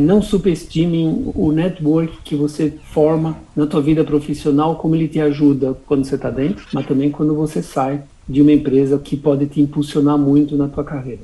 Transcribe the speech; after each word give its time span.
Não 0.00 0.22
superestimem 0.22 1.30
o 1.34 1.52
network 1.52 2.18
que 2.24 2.34
você 2.34 2.72
forma 2.84 3.36
na 3.54 3.66
tua 3.66 3.82
vida 3.82 4.02
profissional, 4.02 4.76
como 4.76 4.94
ele 4.94 5.06
te 5.06 5.20
ajuda 5.20 5.76
quando 5.86 6.04
você 6.04 6.14
está 6.14 6.30
dentro, 6.30 6.66
mas 6.72 6.86
também 6.86 7.10
quando 7.10 7.34
você 7.34 7.62
sai 7.62 8.02
de 8.26 8.40
uma 8.40 8.52
empresa 8.52 8.98
que 8.98 9.16
pode 9.16 9.46
te 9.46 9.60
impulsionar 9.60 10.16
muito 10.16 10.56
na 10.56 10.68
tua 10.68 10.84
carreira. 10.84 11.20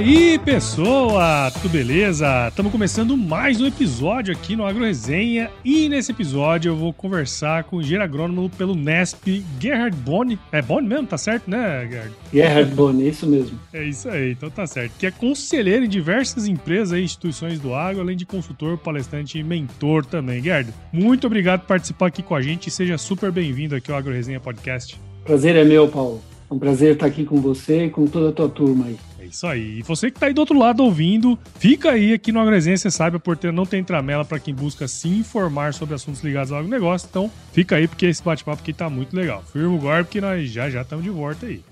Aí, 0.00 0.38
pessoa? 0.38 1.50
Tudo 1.50 1.68
beleza? 1.68 2.48
Estamos 2.48 2.72
começando 2.72 3.18
mais 3.18 3.60
um 3.60 3.66
episódio 3.66 4.32
aqui 4.34 4.56
no 4.56 4.64
Agro 4.64 4.82
Resenha 4.82 5.50
e 5.62 5.90
nesse 5.90 6.10
episódio 6.10 6.70
eu 6.70 6.76
vou 6.76 6.90
conversar 6.90 7.64
com 7.64 7.76
o 7.76 7.80
engenheiro 7.82 8.04
agrônomo 8.04 8.48
pelo 8.48 8.74
Nesp, 8.74 9.44
Gerhard 9.60 9.94
Boni. 9.94 10.38
É 10.50 10.62
Boni 10.62 10.88
mesmo? 10.88 11.06
Tá 11.06 11.18
certo, 11.18 11.50
né, 11.50 11.86
Gerhard? 11.86 12.14
Gerhard 12.32 12.74
Boni, 12.74 13.04
é 13.04 13.08
isso 13.08 13.26
mesmo. 13.26 13.60
É 13.74 13.84
isso 13.84 14.08
aí, 14.08 14.32
então 14.32 14.48
tá 14.48 14.66
certo. 14.66 14.92
Que 14.98 15.04
é 15.04 15.10
conselheiro 15.10 15.84
em 15.84 15.88
diversas 15.88 16.48
empresas 16.48 16.98
e 16.98 17.02
instituições 17.02 17.60
do 17.60 17.74
agro, 17.74 18.00
além 18.00 18.16
de 18.16 18.24
consultor, 18.24 18.78
palestrante 18.78 19.38
e 19.38 19.44
mentor 19.44 20.06
também. 20.06 20.42
Gerhard, 20.42 20.72
muito 20.90 21.26
obrigado 21.26 21.60
por 21.60 21.68
participar 21.68 22.06
aqui 22.06 22.22
com 22.22 22.34
a 22.34 22.40
gente 22.40 22.68
e 22.68 22.70
seja 22.70 22.96
super 22.96 23.30
bem-vindo 23.30 23.76
aqui 23.76 23.92
ao 23.92 23.98
Agro 23.98 24.14
Resenha 24.14 24.40
Podcast. 24.40 24.98
Prazer 25.26 25.56
é 25.56 25.64
meu, 25.64 25.88
Paulo. 25.88 26.22
É 26.50 26.54
um 26.54 26.58
prazer 26.58 26.94
estar 26.94 27.04
aqui 27.04 27.22
com 27.26 27.38
você 27.38 27.84
e 27.84 27.90
com 27.90 28.06
toda 28.06 28.30
a 28.30 28.32
tua 28.32 28.48
turma 28.48 28.86
aí 28.86 28.96
isso 29.30 29.46
aí. 29.46 29.78
E 29.78 29.82
você 29.82 30.10
que 30.10 30.18
tá 30.18 30.26
aí 30.26 30.34
do 30.34 30.40
outro 30.40 30.58
lado 30.58 30.84
ouvindo, 30.84 31.38
fica 31.58 31.92
aí 31.92 32.12
aqui 32.12 32.32
no 32.32 32.40
você 32.44 32.90
sabe, 32.90 33.16
a 33.16 33.20
porteira 33.20 33.54
não 33.54 33.64
tem 33.64 33.82
tramela 33.82 34.24
para 34.24 34.38
quem 34.38 34.54
busca 34.54 34.88
se 34.88 35.08
informar 35.08 35.72
sobre 35.72 35.94
assuntos 35.94 36.22
ligados 36.22 36.52
ao 36.52 36.58
agronegócio. 36.58 37.06
Então, 37.08 37.30
fica 37.52 37.76
aí 37.76 37.86
porque 37.86 38.06
esse 38.06 38.22
bate-papo 38.22 38.60
aqui 38.60 38.72
tá 38.72 38.90
muito 38.90 39.14
legal. 39.16 39.44
Firma 39.52 39.74
o 39.74 39.78
guarda 39.78 40.04
porque 40.04 40.20
nós 40.20 40.50
já 40.50 40.68
já 40.68 40.82
estamos 40.82 41.04
de 41.04 41.10
volta 41.10 41.46
aí. 41.46 41.62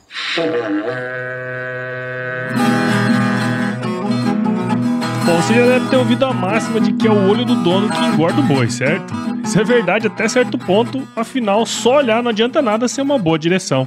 Bom, 5.24 5.42
você 5.42 5.54
já 5.54 5.66
deve 5.66 5.90
ter 5.90 5.96
ouvido 5.96 6.24
a 6.24 6.32
máxima 6.32 6.80
de 6.80 6.92
que 6.94 7.06
é 7.06 7.10
o 7.10 7.28
olho 7.28 7.44
do 7.44 7.56
dono 7.56 7.90
que 7.90 8.04
engorda 8.06 8.40
o 8.40 8.44
boi, 8.44 8.70
certo? 8.70 9.12
Isso 9.44 9.60
é 9.60 9.64
verdade 9.64 10.06
até 10.06 10.26
certo 10.28 10.56
ponto, 10.56 11.06
afinal, 11.14 11.66
só 11.66 11.96
olhar 11.96 12.22
não 12.22 12.30
adianta 12.30 12.62
nada 12.62 12.88
ser 12.88 13.02
uma 13.02 13.18
boa 13.18 13.38
direção. 13.38 13.86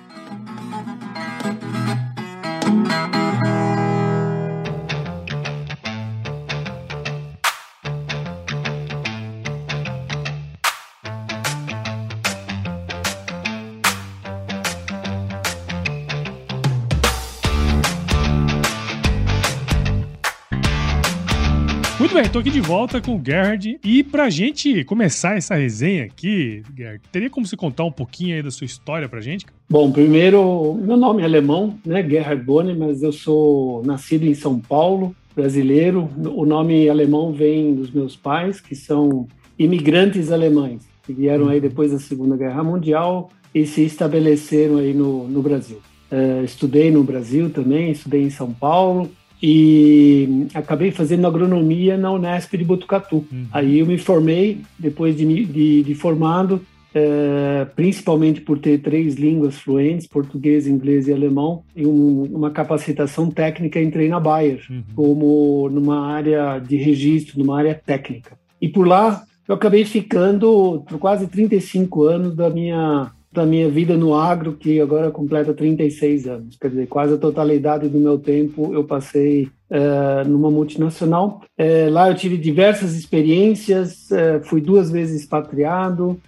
Bem, 22.21 22.27
estou 22.27 22.41
aqui 22.41 22.51
de 22.51 22.61
volta 22.61 23.01
com 23.01 23.15
o 23.15 23.21
Gerhard. 23.23 23.79
E 23.83 24.03
para 24.03 24.25
a 24.25 24.29
gente 24.29 24.83
começar 24.83 25.37
essa 25.37 25.55
resenha 25.55 26.03
aqui, 26.03 26.61
Gerhard, 26.77 27.01
teria 27.11 27.31
como 27.31 27.47
você 27.47 27.57
contar 27.57 27.83
um 27.83 27.91
pouquinho 27.91 28.35
aí 28.35 28.43
da 28.43 28.51
sua 28.51 28.65
história 28.65 29.09
para 29.09 29.17
a 29.17 29.21
gente? 29.21 29.47
Bom, 29.67 29.91
primeiro, 29.91 30.75
meu 30.75 30.97
nome 30.97 31.23
é 31.23 31.25
alemão, 31.25 31.75
né, 31.83 32.07
Gerhard 32.07 32.43
Boni, 32.43 32.75
mas 32.75 33.01
eu 33.01 33.11
sou 33.11 33.81
nascido 33.83 34.25
em 34.25 34.35
São 34.35 34.59
Paulo, 34.59 35.15
brasileiro. 35.35 36.09
O 36.35 36.45
nome 36.45 36.87
alemão 36.87 37.33
vem 37.33 37.73
dos 37.73 37.89
meus 37.89 38.15
pais, 38.15 38.61
que 38.61 38.75
são 38.75 39.27
imigrantes 39.57 40.31
alemães, 40.31 40.87
que 41.03 41.13
vieram 41.13 41.49
aí 41.49 41.59
depois 41.59 41.91
da 41.91 41.97
Segunda 41.97 42.37
Guerra 42.37 42.63
Mundial 42.63 43.31
e 43.53 43.65
se 43.65 43.83
estabeleceram 43.83 44.77
aí 44.77 44.93
no, 44.93 45.27
no 45.27 45.41
Brasil. 45.41 45.81
Uh, 46.11 46.43
estudei 46.43 46.91
no 46.91 47.03
Brasil 47.03 47.49
também, 47.49 47.89
estudei 47.91 48.21
em 48.21 48.29
São 48.29 48.53
Paulo, 48.53 49.09
e 49.41 50.47
acabei 50.53 50.91
fazendo 50.91 51.25
agronomia 51.25 51.97
na 51.97 52.11
Unesp 52.11 52.55
de 52.55 52.63
Botucatu. 52.63 53.25
Uhum. 53.31 53.47
Aí 53.51 53.79
eu 53.79 53.85
me 53.85 53.97
formei, 53.97 54.59
depois 54.77 55.15
de, 55.17 55.45
de, 55.45 55.83
de 55.83 55.95
formado, 55.95 56.61
é, 56.93 57.65
principalmente 57.75 58.41
por 58.41 58.59
ter 58.59 58.79
três 58.79 59.15
línguas 59.15 59.57
fluentes, 59.57 60.07
português, 60.07 60.67
inglês 60.67 61.07
e 61.07 61.13
alemão, 61.13 61.63
e 61.75 61.87
um, 61.87 62.23
uma 62.31 62.51
capacitação 62.51 63.31
técnica, 63.31 63.81
entrei 63.81 64.09
na 64.09 64.19
Bayer, 64.19 64.61
uhum. 64.69 64.83
como 64.95 65.69
numa 65.69 66.07
área 66.07 66.59
de 66.59 66.75
registro, 66.75 67.39
numa 67.39 67.57
área 67.57 67.73
técnica. 67.73 68.37
E 68.61 68.67
por 68.67 68.87
lá 68.87 69.23
eu 69.47 69.55
acabei 69.55 69.83
ficando 69.85 70.83
por 70.87 70.99
quase 70.99 71.27
35 71.27 72.03
anos 72.03 72.35
da 72.35 72.49
minha 72.49 73.11
da 73.31 73.45
minha 73.45 73.69
vida 73.69 73.95
no 73.95 74.13
agro, 74.13 74.53
que 74.53 74.81
agora 74.81 75.09
completa 75.09 75.53
36 75.53 76.27
anos. 76.27 76.57
Quer 76.59 76.69
dizer, 76.69 76.87
quase 76.87 77.13
a 77.13 77.17
totalidade 77.17 77.87
do 77.87 77.97
meu 77.97 78.19
tempo 78.19 78.73
eu 78.73 78.83
passei 78.83 79.47
uh, 79.69 80.27
numa 80.27 80.51
multinacional. 80.51 81.41
Uh, 81.57 81.89
lá 81.89 82.09
eu 82.09 82.15
tive 82.15 82.37
diversas 82.37 82.93
experiências, 82.93 84.09
uh, 84.11 84.43
fui 84.43 84.59
duas 84.59 84.91
vezes 84.91 85.21
expatriado 85.21 86.19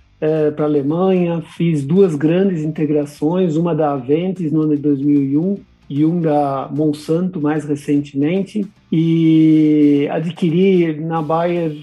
para 0.56 0.64
a 0.64 0.68
Alemanha, 0.70 1.44
fiz 1.58 1.84
duas 1.84 2.16
grandes 2.16 2.64
integrações, 2.64 3.58
uma 3.58 3.76
da 3.76 3.92
Aventis 3.92 4.54
no 4.54 4.62
ano 4.62 4.74
de 4.74 4.82
2001 4.82 5.58
e 5.90 6.06
um 6.06 6.22
da 6.22 6.70
Monsanto 6.74 7.42
mais 7.42 7.66
recentemente 7.66 8.66
e 8.90 10.08
adquiri 10.10 10.98
na 10.98 11.22
Bayer 11.22 11.74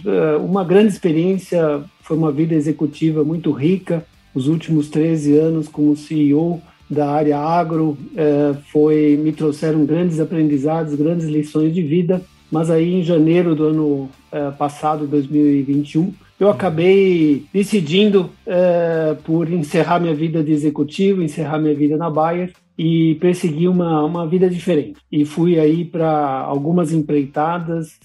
uma 0.42 0.64
grande 0.64 0.88
experiência, 0.88 1.82
foi 2.00 2.16
uma 2.16 2.32
vida 2.32 2.54
executiva 2.54 3.22
muito 3.22 3.52
rica, 3.52 4.06
os 4.34 4.48
últimos 4.48 4.88
13 4.88 5.36
anos 5.36 5.68
como 5.68 5.96
CEO 5.96 6.60
da 6.90 7.08
área 7.08 7.38
agro 7.38 7.96
é, 8.16 8.54
foi 8.72 9.18
me 9.22 9.32
trouxeram 9.32 9.86
grandes 9.86 10.18
aprendizados, 10.18 10.94
grandes 10.96 11.26
lições 11.26 11.72
de 11.72 11.82
vida. 11.82 12.20
Mas 12.50 12.68
aí 12.68 12.96
em 12.96 13.04
janeiro 13.04 13.54
do 13.54 13.66
ano 13.66 14.10
é, 14.32 14.50
passado, 14.50 15.06
2021, 15.06 16.12
eu 16.40 16.50
acabei 16.50 17.44
decidindo 17.52 18.30
é, 18.44 19.16
por 19.22 19.48
encerrar 19.52 20.00
minha 20.00 20.14
vida 20.14 20.42
de 20.42 20.50
executivo, 20.50 21.22
encerrar 21.22 21.60
minha 21.60 21.74
vida 21.74 21.96
na 21.96 22.10
Bayer 22.10 22.52
e 22.76 23.14
perseguir 23.16 23.70
uma, 23.70 24.04
uma 24.04 24.26
vida 24.26 24.50
diferente. 24.50 24.98
E 25.12 25.24
fui 25.24 25.60
aí 25.60 25.84
para 25.84 26.40
algumas 26.40 26.92
empreitadas, 26.92 28.00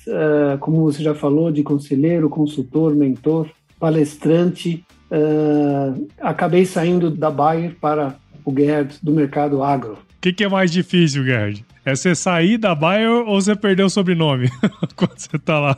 como 0.60 0.84
você 0.84 1.02
já 1.02 1.16
falou, 1.16 1.50
de 1.50 1.64
conselheiro, 1.64 2.30
consultor, 2.30 2.94
mentor, 2.94 3.48
palestrante, 3.80 4.84
uh, 5.16 6.08
acabei 6.20 6.66
saindo 6.66 7.10
da 7.10 7.32
Bayer 7.32 7.76
para 7.80 8.16
o 8.44 8.54
Gerd 8.54 8.96
do 9.02 9.12
mercado 9.12 9.64
agro. 9.64 9.94
O 9.94 10.22
que, 10.26 10.34
que, 10.34 10.44
é 10.44 10.50
mais 10.50 10.72
difícil, 10.72 11.24
Gerd? 11.24 11.64
É 11.86 11.96
você 11.96 12.16
sair 12.16 12.58
da 12.58 12.74
Bayer 12.74 13.10
ou 13.10 13.40
você 13.40 13.56
perder 13.56 13.84
o 13.84 13.90
sobrenome 13.90 14.50
quando 14.96 15.18
você 15.18 15.38
tá 15.38 15.60
lá? 15.60 15.78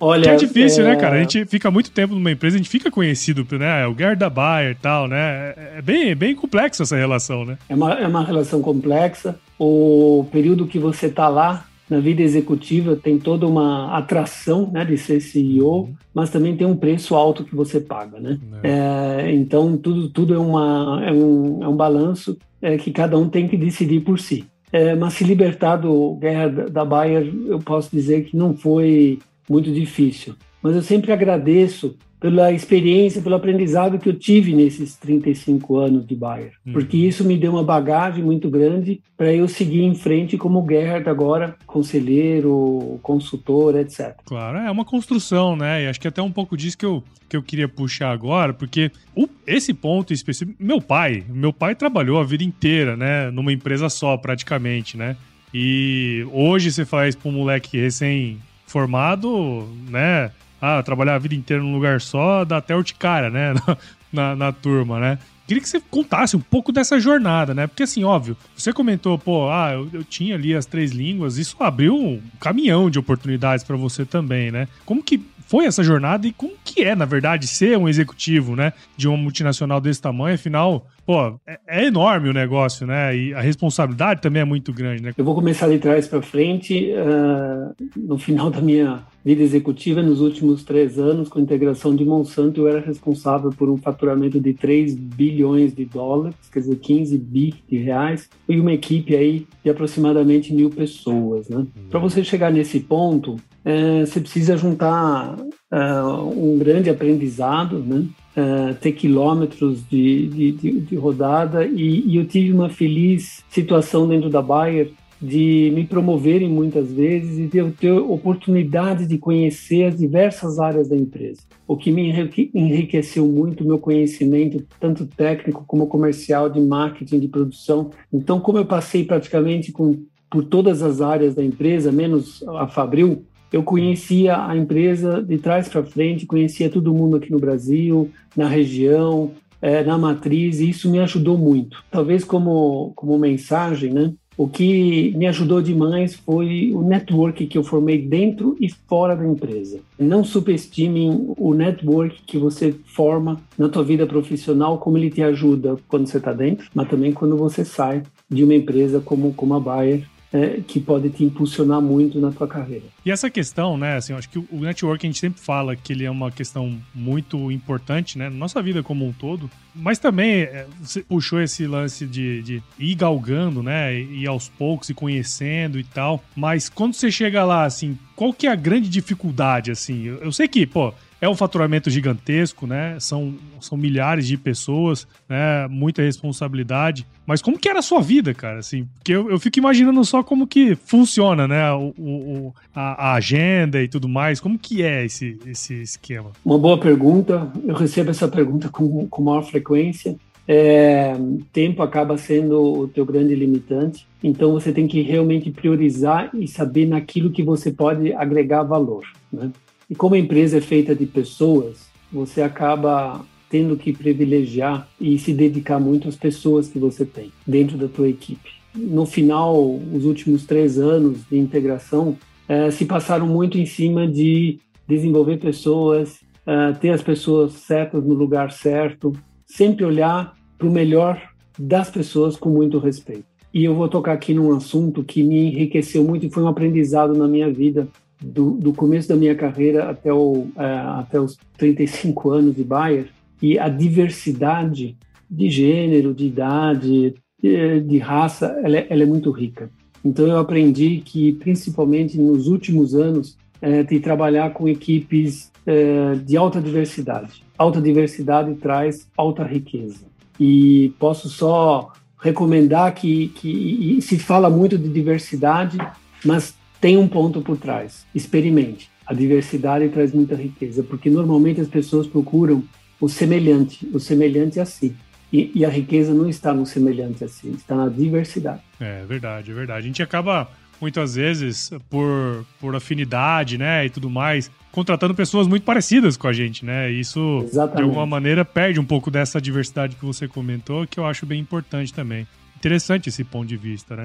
Olha, 0.00 0.22
que 0.22 0.28
é 0.30 0.36
difícil, 0.36 0.82
né, 0.82 0.92
é... 0.92 0.94
né, 0.94 1.00
cara? 1.00 1.16
A 1.16 1.18
gente 1.18 1.44
fica 1.44 1.70
muito 1.70 1.90
tempo 1.90 2.14
numa 2.14 2.30
empresa, 2.30 2.56
a 2.56 2.58
gente 2.58 2.70
fica 2.70 2.90
conhecido, 2.90 3.46
né? 3.58 3.82
É 3.82 3.86
o 3.86 3.94
Gerd 3.94 4.18
da 4.18 4.30
Bayer 4.30 4.72
e 4.72 4.74
tal, 4.76 5.06
né? 5.06 5.52
É 5.76 5.82
bem, 5.82 6.16
bem 6.16 6.34
complexo 6.34 6.82
essa 6.82 6.96
relação, 6.96 7.44
né? 7.44 7.58
É 7.68 7.74
uma, 7.74 7.92
é 7.92 8.06
uma 8.06 8.24
relação 8.24 8.62
complexa. 8.62 9.38
O 9.58 10.26
período 10.32 10.66
que 10.66 10.78
você 10.78 11.10
tá 11.10 11.28
lá 11.28 11.66
na 11.88 12.00
vida 12.00 12.22
executiva 12.22 12.96
tem 12.96 13.18
toda 13.18 13.46
uma 13.46 13.96
atração 13.96 14.70
né, 14.72 14.84
de 14.84 14.98
ser 14.98 15.20
CEO, 15.20 15.82
uhum. 15.82 15.94
mas 16.12 16.30
também 16.30 16.56
tem 16.56 16.66
um 16.66 16.76
preço 16.76 17.14
alto 17.14 17.44
que 17.44 17.54
você 17.54 17.80
paga. 17.80 18.18
Né? 18.18 18.38
É. 18.62 19.26
É, 19.26 19.34
então, 19.34 19.76
tudo, 19.76 20.08
tudo 20.08 20.34
é, 20.34 20.38
uma, 20.38 21.02
é, 21.04 21.12
um, 21.12 21.62
é 21.62 21.68
um 21.68 21.76
balanço 21.76 22.36
é, 22.60 22.76
que 22.76 22.90
cada 22.90 23.16
um 23.16 23.28
tem 23.28 23.46
que 23.46 23.56
decidir 23.56 24.00
por 24.00 24.18
si. 24.18 24.44
é, 24.72 24.94
mas 24.94 25.14
se 25.14 25.24
libertar 25.24 25.76
do 25.76 26.16
Guerra 26.16 26.48
da 26.48 26.84
Bayer, 26.84 27.32
eu 27.46 27.60
posso 27.60 27.90
dizer 27.90 28.24
que 28.24 28.36
não 28.36 28.56
foi 28.56 29.20
muito 29.48 29.72
difícil. 29.72 30.34
Mas 30.60 30.74
eu 30.74 30.82
sempre 30.82 31.12
agradeço 31.12 31.96
pela 32.18 32.50
experiência, 32.52 33.20
pelo 33.20 33.34
aprendizado 33.34 33.98
que 33.98 34.08
eu 34.08 34.14
tive 34.14 34.54
nesses 34.54 34.96
35 34.96 35.76
anos 35.76 36.06
de 36.06 36.14
Bayer, 36.14 36.52
uhum. 36.66 36.72
porque 36.72 36.96
isso 36.96 37.24
me 37.24 37.36
deu 37.36 37.52
uma 37.52 37.62
bagagem 37.62 38.24
muito 38.24 38.48
grande 38.48 39.00
para 39.16 39.32
eu 39.32 39.46
seguir 39.46 39.82
em 39.82 39.94
frente 39.94 40.36
como 40.36 40.66
Gerhard 40.66 41.08
agora, 41.08 41.56
conselheiro, 41.66 42.98
consultor, 43.02 43.76
etc. 43.76 44.14
Claro, 44.24 44.58
é 44.58 44.70
uma 44.70 44.84
construção, 44.84 45.56
né? 45.56 45.84
E 45.84 45.88
acho 45.88 46.00
que 46.00 46.08
até 46.08 46.22
um 46.22 46.32
pouco 46.32 46.56
disso 46.56 46.78
que 46.78 46.86
eu, 46.86 47.02
que 47.28 47.36
eu 47.36 47.42
queria 47.42 47.68
puxar 47.68 48.10
agora, 48.10 48.52
porque 48.54 48.90
o, 49.14 49.28
esse 49.46 49.74
ponto 49.74 50.12
específico, 50.12 50.56
meu 50.58 50.80
pai, 50.80 51.24
meu 51.28 51.52
pai 51.52 51.74
trabalhou 51.74 52.18
a 52.18 52.24
vida 52.24 52.44
inteira, 52.44 52.96
né, 52.96 53.30
numa 53.30 53.52
empresa 53.52 53.88
só 53.88 54.16
praticamente, 54.16 54.96
né? 54.96 55.16
E 55.52 56.26
hoje 56.32 56.72
você 56.72 56.84
faz 56.84 57.14
para 57.14 57.28
um 57.28 57.32
moleque 57.32 57.78
recém 57.78 58.38
formado, 58.66 59.66
né? 59.88 60.30
Ah, 60.66 60.82
trabalhar 60.82 61.14
a 61.14 61.18
vida 61.18 61.34
inteira 61.34 61.62
num 61.62 61.72
lugar 61.72 62.00
só, 62.00 62.44
dá 62.44 62.58
até 62.58 62.74
urticária, 62.76 63.30
né? 63.30 63.54
Na, 64.12 64.30
na, 64.30 64.36
na 64.36 64.52
turma, 64.52 65.00
né? 65.00 65.18
Queria 65.46 65.62
que 65.62 65.68
você 65.68 65.80
contasse 65.80 66.36
um 66.36 66.40
pouco 66.40 66.72
dessa 66.72 66.98
jornada, 66.98 67.54
né? 67.54 67.66
Porque, 67.66 67.84
assim, 67.84 68.02
óbvio, 68.02 68.36
você 68.56 68.72
comentou, 68.72 69.16
pô, 69.16 69.48
ah, 69.48 69.72
eu, 69.72 69.88
eu 69.92 70.04
tinha 70.04 70.34
ali 70.34 70.54
as 70.54 70.66
três 70.66 70.90
línguas, 70.90 71.38
isso 71.38 71.56
abriu 71.60 71.94
um 71.94 72.20
caminhão 72.40 72.90
de 72.90 72.98
oportunidades 72.98 73.64
para 73.64 73.76
você 73.76 74.04
também, 74.04 74.50
né? 74.50 74.66
Como 74.84 75.02
que 75.02 75.24
foi 75.46 75.64
essa 75.64 75.82
jornada 75.82 76.26
e 76.26 76.32
como 76.32 76.52
que 76.64 76.82
é, 76.82 76.94
na 76.94 77.04
verdade, 77.04 77.46
ser 77.46 77.78
um 77.78 77.88
executivo, 77.88 78.54
né, 78.54 78.72
de 78.96 79.08
uma 79.08 79.16
multinacional 79.16 79.80
desse 79.80 80.02
tamanho, 80.02 80.34
afinal, 80.34 80.86
pô, 81.06 81.38
é, 81.46 81.58
é 81.66 81.86
enorme 81.86 82.28
o 82.28 82.32
negócio, 82.32 82.86
né, 82.86 83.16
e 83.16 83.32
a 83.32 83.40
responsabilidade 83.40 84.20
também 84.20 84.42
é 84.42 84.44
muito 84.44 84.72
grande, 84.72 85.02
né? 85.02 85.12
Eu 85.16 85.24
vou 85.24 85.34
começar 85.34 85.68
de 85.68 85.78
trás 85.78 86.06
para 86.08 86.20
frente, 86.20 86.92
uh, 86.92 87.74
no 87.96 88.18
final 88.18 88.50
da 88.50 88.60
minha 88.60 89.04
vida 89.24 89.42
executiva, 89.42 90.02
nos 90.02 90.20
últimos 90.20 90.62
três 90.62 90.98
anos, 90.98 91.28
com 91.28 91.38
a 91.38 91.42
integração 91.42 91.94
de 91.94 92.04
Monsanto, 92.04 92.60
eu 92.60 92.68
era 92.68 92.80
responsável 92.80 93.50
por 93.50 93.68
um 93.68 93.76
faturamento 93.76 94.38
de 94.40 94.54
3 94.54 94.94
bilhões 94.94 95.74
de 95.74 95.84
dólares, 95.84 96.36
quer 96.52 96.60
dizer, 96.60 96.76
15 96.76 97.18
bi 97.18 97.54
de 97.68 97.76
reais, 97.78 98.28
e 98.48 98.60
uma 98.60 98.72
equipe 98.72 99.16
aí 99.16 99.46
de 99.64 99.70
aproximadamente 99.70 100.54
mil 100.54 100.70
pessoas, 100.70 101.48
né? 101.48 101.56
Uhum. 101.56 101.66
Para 101.90 101.98
você 101.98 102.22
chegar 102.22 102.52
nesse 102.52 102.78
ponto, 102.78 103.36
é, 103.66 104.06
você 104.06 104.20
precisa 104.20 104.56
juntar 104.56 105.36
é, 105.72 106.02
um 106.02 106.56
grande 106.56 106.88
aprendizado, 106.88 107.80
né? 107.80 108.06
É, 108.36 108.74
ter 108.74 108.92
quilômetros 108.92 109.82
de, 109.88 110.28
de, 110.28 110.52
de, 110.52 110.80
de 110.80 110.94
rodada 110.94 111.64
e, 111.64 112.06
e, 112.06 112.16
eu 112.18 112.26
tive 112.26 112.52
uma 112.52 112.68
feliz 112.68 113.42
situação 113.48 114.06
dentro 114.06 114.28
da 114.28 114.42
Bayer 114.42 114.92
de 115.20 115.72
me 115.74 115.86
promoverem 115.86 116.46
muitas 116.46 116.92
vezes 116.92 117.38
e 117.38 117.46
de 117.46 117.56
eu 117.56 117.72
ter 117.72 117.92
oportunidade 117.92 119.06
de 119.06 119.16
conhecer 119.16 119.84
as 119.84 119.96
diversas 119.96 120.58
áreas 120.58 120.86
da 120.86 120.94
empresa, 120.94 121.40
o 121.66 121.78
que 121.78 121.90
me 121.90 122.12
enriqueceu 122.54 123.26
muito 123.26 123.64
o 123.64 123.66
meu 123.66 123.78
conhecimento, 123.78 124.62
tanto 124.78 125.06
técnico 125.06 125.64
como 125.66 125.86
comercial, 125.86 126.50
de 126.50 126.60
marketing, 126.60 127.18
de 127.18 127.28
produção. 127.28 127.90
Então, 128.12 128.38
como 128.38 128.58
eu 128.58 128.66
passei 128.66 129.02
praticamente 129.02 129.72
com, 129.72 130.04
por 130.30 130.44
todas 130.44 130.82
as 130.82 131.00
áreas 131.00 131.34
da 131.34 131.42
empresa, 131.42 131.90
menos 131.90 132.44
a 132.46 132.68
Fabril, 132.68 133.24
eu 133.52 133.62
conhecia 133.62 134.44
a 134.46 134.56
empresa 134.56 135.22
de 135.22 135.38
trás 135.38 135.68
para 135.68 135.82
frente, 135.82 136.26
conhecia 136.26 136.70
todo 136.70 136.94
mundo 136.94 137.16
aqui 137.16 137.30
no 137.30 137.38
Brasil, 137.38 138.10
na 138.36 138.48
região, 138.48 139.30
é, 139.60 139.82
na 139.82 139.96
matriz, 139.96 140.60
e 140.60 140.70
isso 140.70 140.90
me 140.90 140.98
ajudou 140.98 141.38
muito. 141.38 141.82
Talvez 141.90 142.24
como, 142.24 142.92
como 142.94 143.18
mensagem, 143.18 143.92
né? 143.92 144.12
O 144.38 144.46
que 144.46 145.14
me 145.16 145.26
ajudou 145.26 145.62
demais 145.62 146.14
foi 146.14 146.70
o 146.74 146.82
network 146.82 147.46
que 147.46 147.56
eu 147.56 147.64
formei 147.64 148.02
dentro 148.02 148.54
e 148.60 148.68
fora 148.68 149.16
da 149.16 149.26
empresa. 149.26 149.80
Não 149.98 150.22
subestimem 150.22 151.32
o 151.38 151.54
network 151.54 152.20
que 152.26 152.36
você 152.36 152.74
forma 152.84 153.40
na 153.56 153.66
tua 153.70 153.82
vida 153.82 154.06
profissional, 154.06 154.76
como 154.76 154.98
ele 154.98 155.08
te 155.08 155.22
ajuda 155.22 155.78
quando 155.88 156.06
você 156.06 156.18
está 156.18 156.34
dentro, 156.34 156.68
mas 156.74 156.88
também 156.88 157.12
quando 157.12 157.34
você 157.34 157.64
sai 157.64 158.02
de 158.28 158.44
uma 158.44 158.54
empresa 158.54 159.00
como, 159.00 159.32
como 159.32 159.54
a 159.54 159.60
Bayer 159.60 160.04
é, 160.32 160.60
que 160.66 160.80
pode 160.80 161.08
te 161.10 161.24
impulsionar 161.24 161.80
muito 161.80 162.20
na 162.20 162.30
tua 162.30 162.46
carreira. 162.46 162.84
E 163.04 163.10
essa 163.10 163.30
questão, 163.30 163.76
né, 163.78 163.96
assim, 163.96 164.12
eu 164.12 164.18
acho 164.18 164.28
que 164.28 164.38
o 164.38 164.60
network 164.60 165.06
a 165.06 165.08
gente 165.08 165.18
sempre 165.18 165.40
fala 165.40 165.76
que 165.76 165.92
ele 165.92 166.04
é 166.04 166.10
uma 166.10 166.30
questão 166.30 166.78
muito 166.94 167.50
importante, 167.50 168.18
né, 168.18 168.28
na 168.28 168.36
nossa 168.36 168.60
vida 168.60 168.82
como 168.82 169.06
um 169.06 169.12
todo, 169.12 169.50
mas 169.74 169.98
também 169.98 170.42
é, 170.42 170.66
você 170.80 171.02
puxou 171.02 171.40
esse 171.40 171.66
lance 171.66 172.06
de, 172.06 172.42
de 172.42 172.62
ir 172.78 172.94
galgando, 172.94 173.62
né, 173.62 173.98
e 173.98 174.26
aos 174.26 174.48
poucos 174.48 174.88
e 174.90 174.94
conhecendo 174.94 175.78
e 175.78 175.84
tal, 175.84 176.22
mas 176.34 176.68
quando 176.68 176.94
você 176.94 177.10
chega 177.10 177.44
lá, 177.44 177.64
assim, 177.64 177.98
qual 178.14 178.32
que 178.32 178.46
é 178.46 178.50
a 178.50 178.56
grande 178.56 178.88
dificuldade, 178.88 179.70
assim? 179.70 180.04
Eu, 180.04 180.16
eu 180.16 180.32
sei 180.32 180.48
que, 180.48 180.66
pô, 180.66 180.92
é 181.20 181.28
um 181.28 181.34
faturamento 181.34 181.88
gigantesco, 181.88 182.66
né? 182.66 182.96
São, 183.00 183.34
são 183.60 183.76
milhares 183.76 184.26
de 184.26 184.36
pessoas, 184.36 185.06
né? 185.28 185.66
Muita 185.68 186.02
responsabilidade. 186.02 187.06
Mas 187.26 187.40
como 187.40 187.58
que 187.58 187.68
era 187.68 187.78
a 187.78 187.82
sua 187.82 188.00
vida, 188.00 188.34
cara? 188.34 188.58
Assim, 188.58 188.86
porque 188.94 189.12
eu, 189.12 189.30
eu 189.30 189.38
fico 189.38 189.58
imaginando 189.58 190.04
só 190.04 190.22
como 190.22 190.46
que 190.46 190.74
funciona, 190.74 191.48
né? 191.48 191.72
O, 191.72 191.94
o 191.98 192.54
a, 192.74 193.10
a, 193.10 193.14
agenda 193.14 193.82
e 193.82 193.88
tudo 193.88 194.08
mais. 194.08 194.40
Como 194.40 194.58
que 194.58 194.82
é 194.82 195.04
esse, 195.04 195.38
esse 195.46 195.74
esquema? 195.74 196.32
Uma 196.44 196.58
boa 196.58 196.78
pergunta. 196.78 197.50
Eu 197.64 197.74
recebo 197.74 198.10
essa 198.10 198.28
pergunta 198.28 198.68
com, 198.68 199.06
com 199.08 199.22
maior 199.22 199.42
frequência. 199.42 200.16
É, 200.48 201.12
tempo 201.52 201.82
acaba 201.82 202.16
sendo 202.16 202.62
o 202.62 202.86
teu 202.86 203.04
grande 203.04 203.34
limitante, 203.34 204.06
então 204.22 204.52
você 204.52 204.72
tem 204.72 204.86
que 204.86 205.02
realmente 205.02 205.50
priorizar 205.50 206.30
e 206.32 206.46
saber 206.46 206.86
naquilo 206.86 207.32
que 207.32 207.42
você 207.42 207.72
pode 207.72 208.12
agregar 208.12 208.62
valor. 208.62 209.04
Né? 209.32 209.50
E 209.88 209.94
como 209.94 210.14
a 210.14 210.18
empresa 210.18 210.58
é 210.58 210.60
feita 210.60 210.94
de 210.94 211.06
pessoas, 211.06 211.88
você 212.12 212.42
acaba 212.42 213.24
tendo 213.48 213.76
que 213.76 213.92
privilegiar 213.92 214.88
e 215.00 215.18
se 215.18 215.32
dedicar 215.32 215.78
muito 215.78 216.08
às 216.08 216.16
pessoas 216.16 216.68
que 216.68 216.78
você 216.78 217.04
tem 217.04 217.30
dentro 217.46 217.78
da 217.78 217.86
tua 217.86 218.08
equipe. 218.08 218.50
No 218.74 219.06
final, 219.06 219.80
os 219.92 220.04
últimos 220.04 220.44
três 220.44 220.78
anos 220.78 221.20
de 221.30 221.38
integração 221.38 222.16
eh, 222.48 222.70
se 222.70 222.84
passaram 222.84 223.26
muito 223.26 223.58
em 223.58 223.64
cima 223.64 224.06
de 224.06 224.58
desenvolver 224.88 225.38
pessoas, 225.38 226.18
eh, 226.44 226.72
ter 226.80 226.90
as 226.90 227.02
pessoas 227.02 227.52
certas 227.52 228.04
no 228.04 228.14
lugar 228.14 228.50
certo, 228.50 229.12
sempre 229.46 229.84
olhar 229.84 230.34
para 230.58 230.66
o 230.66 230.70
melhor 230.70 231.22
das 231.56 231.88
pessoas 231.88 232.36
com 232.36 232.50
muito 232.50 232.78
respeito. 232.78 233.24
E 233.54 233.64
eu 233.64 233.74
vou 233.74 233.88
tocar 233.88 234.12
aqui 234.12 234.34
num 234.34 234.54
assunto 234.54 235.02
que 235.04 235.22
me 235.22 235.46
enriqueceu 235.46 236.04
muito 236.04 236.26
e 236.26 236.30
foi 236.30 236.42
um 236.42 236.48
aprendizado 236.48 237.14
na 237.14 237.28
minha 237.28 237.50
vida 237.50 237.88
do, 238.20 238.52
do 238.52 238.72
começo 238.72 239.08
da 239.08 239.16
minha 239.16 239.34
carreira 239.34 239.90
até, 239.90 240.12
o, 240.12 240.48
uh, 240.56 240.98
até 240.98 241.20
os 241.20 241.38
35 241.56 242.30
anos 242.30 242.54
de 242.54 242.64
Bayer, 242.64 243.08
e 243.40 243.58
a 243.58 243.68
diversidade 243.68 244.96
de 245.30 245.50
gênero, 245.50 246.14
de 246.14 246.26
idade, 246.26 247.14
de, 247.42 247.80
de 247.80 247.98
raça, 247.98 248.58
ela 248.62 248.78
é, 248.78 248.86
ela 248.88 249.02
é, 249.02 249.06
muito 249.06 249.30
rica. 249.30 249.70
Então 250.04 250.26
eu 250.26 250.38
aprendi 250.38 251.02
que, 251.04 251.32
principalmente 251.32 252.18
nos 252.18 252.46
últimos 252.46 252.94
anos, 252.94 253.36
é, 253.60 253.82
de 253.82 254.00
trabalhar 254.00 254.50
com 254.50 254.68
equipes 254.68 255.50
é, 255.66 256.14
de 256.14 256.36
alta 256.36 256.60
diversidade. 256.60 257.42
Alta 257.58 257.80
diversidade 257.80 258.54
traz 258.54 259.08
alta 259.16 259.42
riqueza. 259.42 260.04
E 260.38 260.92
posso 260.98 261.28
só 261.28 261.92
recomendar 262.18 262.94
que, 262.94 263.28
que 263.28 263.98
se 264.00 264.18
fala 264.18 264.48
muito 264.48 264.78
de 264.78 264.88
diversidade, 264.88 265.78
mas 266.24 266.54
tem 266.80 266.96
um 266.96 267.08
ponto 267.08 267.40
por 267.40 267.56
trás. 267.56 268.06
Experimente. 268.14 268.90
A 269.06 269.14
diversidade 269.14 269.88
traz 269.88 270.12
muita 270.12 270.34
riqueza, 270.34 270.82
porque 270.82 271.08
normalmente 271.08 271.60
as 271.60 271.68
pessoas 271.68 272.06
procuram 272.06 272.64
o 273.00 273.08
semelhante, 273.08 273.88
o 273.92 274.00
semelhante 274.00 274.58
a 274.58 274.64
si. 274.64 274.94
E, 275.32 275.50
e, 275.54 275.64
a 275.64 275.68
riqueza 275.68 276.14
não 276.14 276.28
está 276.28 276.54
no 276.54 276.64
semelhante 276.64 277.24
a 277.24 277.28
si, 277.28 277.48
está 277.48 277.74
na 277.74 277.88
diversidade. 277.88 278.60
É 278.80 279.04
verdade, 279.04 279.50
é 279.50 279.54
verdade. 279.54 279.78
A 279.78 279.82
gente 279.82 280.02
acaba 280.02 280.48
muitas 280.80 281.14
vezes 281.14 281.70
por, 281.90 282.46
por 282.60 282.74
afinidade, 282.74 283.58
né, 283.58 283.86
e 283.86 283.90
tudo 283.90 284.08
mais, 284.08 284.50
contratando 284.70 285.14
pessoas 285.14 285.46
muito 285.46 285.64
parecidas 285.64 286.16
com 286.16 286.28
a 286.28 286.32
gente, 286.32 286.64
né? 286.64 286.90
Isso 286.90 287.40
Exatamente. 287.44 287.76
de 287.76 287.82
alguma 287.82 288.06
maneira 288.06 288.44
perde 288.44 288.78
um 288.78 288.84
pouco 288.84 289.10
dessa 289.10 289.40
diversidade 289.40 289.96
que 289.96 290.04
você 290.04 290.28
comentou, 290.28 290.86
que 290.86 291.00
eu 291.00 291.06
acho 291.06 291.26
bem 291.26 291.40
importante 291.40 291.92
também. 291.92 292.26
Interessante 292.56 293.08
esse 293.08 293.24
ponto 293.24 293.46
de 293.46 293.56
vista, 293.56 293.96
né? 293.96 294.04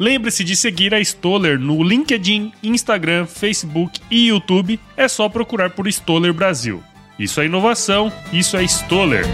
Lembre-se 0.00 0.42
de 0.42 0.56
seguir 0.56 0.94
a 0.94 1.00
Stoller 1.02 1.60
no 1.60 1.82
LinkedIn, 1.82 2.54
Instagram, 2.62 3.26
Facebook 3.26 4.00
e 4.10 4.28
YouTube. 4.28 4.80
É 4.96 5.06
só 5.06 5.28
procurar 5.28 5.68
por 5.68 5.86
Stoller 5.86 6.32
Brasil. 6.32 6.82
Isso 7.18 7.38
é 7.38 7.44
inovação, 7.44 8.10
isso 8.32 8.56
é 8.56 8.64
Stoller. 8.64 9.26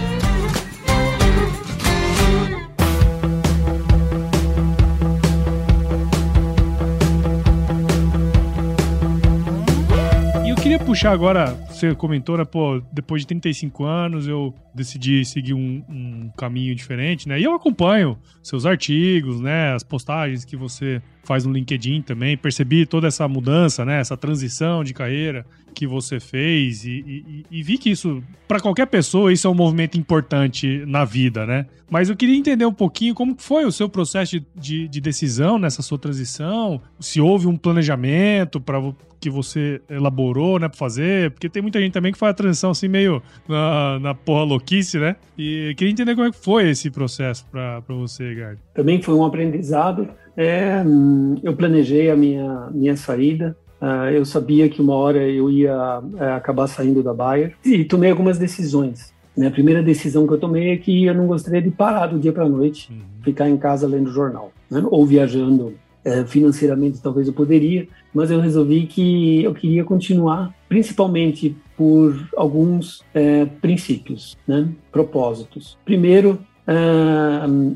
Puxar 10.87 11.11
agora, 11.11 11.53
você 11.69 11.93
comentou, 11.93 12.37
né, 12.37 12.45
pô, 12.45 12.81
depois 12.93 13.21
de 13.21 13.27
35 13.27 13.83
anos 13.83 14.25
eu 14.25 14.53
decidi 14.77 15.25
seguir 15.25 15.53
um, 15.53 15.83
um 15.89 16.31
caminho 16.37 16.73
diferente, 16.75 17.27
né? 17.27 17.39
E 17.39 17.43
eu 17.43 17.53
acompanho 17.53 18.17
seus 18.41 18.65
artigos, 18.65 19.41
né, 19.41 19.73
as 19.73 19.83
postagens 19.83 20.45
que 20.45 20.55
você 20.55 21.01
faz 21.23 21.45
no 21.45 21.51
LinkedIn 21.51 22.01
também, 22.01 22.37
percebi 22.37 22.85
toda 22.85 23.07
essa 23.07 23.27
mudança, 23.27 23.83
né, 23.83 23.99
essa 23.99 24.15
transição 24.15 24.81
de 24.81 24.93
carreira 24.93 25.45
que 25.73 25.85
você 25.85 26.19
fez 26.19 26.85
e, 26.85 26.89
e, 26.89 27.45
e 27.51 27.61
vi 27.61 27.77
que 27.77 27.89
isso, 27.89 28.23
para 28.47 28.59
qualquer 28.59 28.87
pessoa, 28.87 29.33
isso 29.33 29.45
é 29.45 29.49
um 29.49 29.53
movimento 29.53 29.97
importante 29.97 30.83
na 30.87 31.03
vida, 31.03 31.45
né? 31.45 31.65
Mas 31.89 32.09
eu 32.09 32.15
queria 32.15 32.35
entender 32.35 32.65
um 32.65 32.73
pouquinho 32.73 33.13
como 33.13 33.35
foi 33.37 33.65
o 33.65 33.71
seu 33.71 33.87
processo 33.87 34.39
de, 34.39 34.45
de, 34.55 34.87
de 34.87 35.01
decisão 35.01 35.59
nessa 35.59 35.81
sua 35.81 35.97
transição, 35.97 36.81
se 36.99 37.19
houve 37.19 37.47
um 37.47 37.57
planejamento 37.57 38.59
para 38.59 38.81
que 39.19 39.29
você 39.29 39.81
elaborou, 39.89 40.59
né, 40.59 40.67
para 40.67 40.77
fazer, 40.77 41.31
porque 41.31 41.49
tem 41.49 41.61
muita 41.61 41.79
gente 41.79 41.93
também 41.93 42.11
que 42.11 42.17
faz 42.17 42.31
a 42.31 42.33
transição 42.33 42.71
assim 42.71 42.87
meio 42.87 43.21
na, 43.47 43.99
na 43.99 44.15
porra 44.15 44.43
louquice, 44.67 44.99
né? 44.99 45.15
E 45.37 45.73
queria 45.77 45.91
entender 45.91 46.15
como 46.15 46.27
é 46.27 46.31
que 46.31 46.37
foi 46.37 46.69
esse 46.69 46.91
processo 46.91 47.45
para 47.49 47.81
você, 47.87 48.35
Gard. 48.35 48.59
Também 48.73 49.01
foi 49.01 49.15
um 49.15 49.25
aprendizado. 49.25 50.09
É, 50.35 50.83
hum, 50.85 51.35
eu 51.41 51.55
planejei 51.55 52.11
a 52.11 52.15
minha, 52.15 52.69
minha 52.71 52.97
saída, 52.97 53.55
Uh, 53.79 54.09
eu 54.09 54.25
sabia 54.25 54.67
que 54.67 54.81
uma 54.81 54.95
hora 54.95 55.19
eu 55.19 55.51
ia 55.51 55.99
uh, 55.99 56.23
acabar 56.35 56.65
saindo 56.65 57.03
da 57.03 57.13
Bayer 57.13 57.53
e 57.63 57.85
tomei 57.85 58.09
algumas 58.09 58.39
decisões. 58.39 59.13
Né? 59.37 59.45
A 59.45 59.51
primeira 59.51 59.83
decisão 59.83 60.25
que 60.25 60.33
eu 60.33 60.39
tomei 60.39 60.71
é 60.71 60.77
que 60.77 61.05
eu 61.05 61.13
não 61.13 61.27
gostaria 61.27 61.61
de 61.61 61.69
parar 61.69 62.07
do 62.07 62.17
dia 62.17 62.33
para 62.33 62.45
a 62.45 62.49
noite, 62.49 62.91
uhum. 62.91 63.21
ficar 63.23 63.47
em 63.47 63.55
casa 63.55 63.85
lendo 63.85 64.11
jornal, 64.11 64.51
né? 64.67 64.81
ou 64.83 65.05
viajando. 65.05 65.75
Uh, 66.03 66.25
financeiramente, 66.25 66.99
talvez 66.99 67.27
eu 67.27 67.33
poderia, 67.35 67.87
mas 68.11 68.31
eu 68.31 68.39
resolvi 68.39 68.87
que 68.87 69.43
eu 69.43 69.53
queria 69.53 69.83
continuar, 69.83 70.51
principalmente 70.67 71.55
por 71.77 72.27
alguns 72.35 73.03
eh, 73.13 73.45
princípios, 73.61 74.35
né? 74.47 74.67
propósitos. 74.91 75.77
Primeiro, 75.85 76.39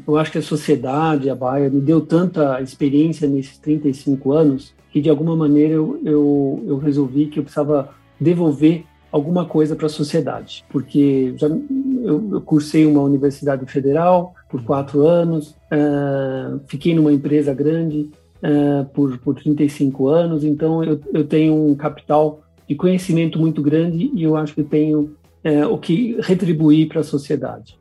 eu 0.06 0.18
acho 0.18 0.34
que 0.34 0.38
a 0.38 0.42
sociedade, 0.42 1.30
a 1.30 1.36
Bayer, 1.36 1.72
me 1.72 1.80
deu 1.80 2.02
tanta 2.02 2.62
experiência 2.62 3.26
nesses 3.26 3.58
35 3.58 4.34
anos 4.34 4.74
que 4.92 5.00
de 5.00 5.10
alguma 5.10 5.36
maneira 5.36 5.74
eu, 5.74 6.00
eu, 6.04 6.64
eu 6.68 6.78
resolvi 6.78 7.28
que 7.28 7.40
eu 7.40 7.44
precisava 7.44 7.90
devolver 8.20 8.84
alguma 9.12 9.46
coisa 9.46 9.76
para 9.76 9.88
a 9.88 9.90
sociedade, 9.90 10.64
porque 10.70 11.34
já 11.36 11.48
eu, 11.48 12.30
eu, 12.32 12.42
cursei 12.42 12.86
uma 12.86 13.02
universidade 13.02 13.66
federal 13.66 14.34
por 14.50 14.64
quatro 14.64 15.06
anos, 15.06 15.56
uh, 15.72 16.60
fiquei 16.68 16.94
numa 16.96 17.12
empresa 17.12 17.54
grande 17.54 18.10
uh, 18.42 18.86
por, 18.94 19.18
por 19.20 19.36
35 19.36 20.08
anos, 20.08 20.44
então 20.46 20.84
eu, 20.84 21.00
eu 21.14 21.26
tenho 21.26 21.54
um 21.54 21.76
capital 21.76 22.42
de 22.72 22.76
conhecimento 22.76 23.38
muito 23.38 23.62
grande 23.62 24.10
e 24.14 24.24
eu 24.24 24.38
acho 24.38 24.56
que 24.56 24.64
tenho 24.64 25.14
uh, 25.44 25.68
o 25.70 25.78
que 25.78 26.16
retribuir 26.22 26.88
para 26.88 27.02
a 27.02 27.04
sociedade. 27.04 27.78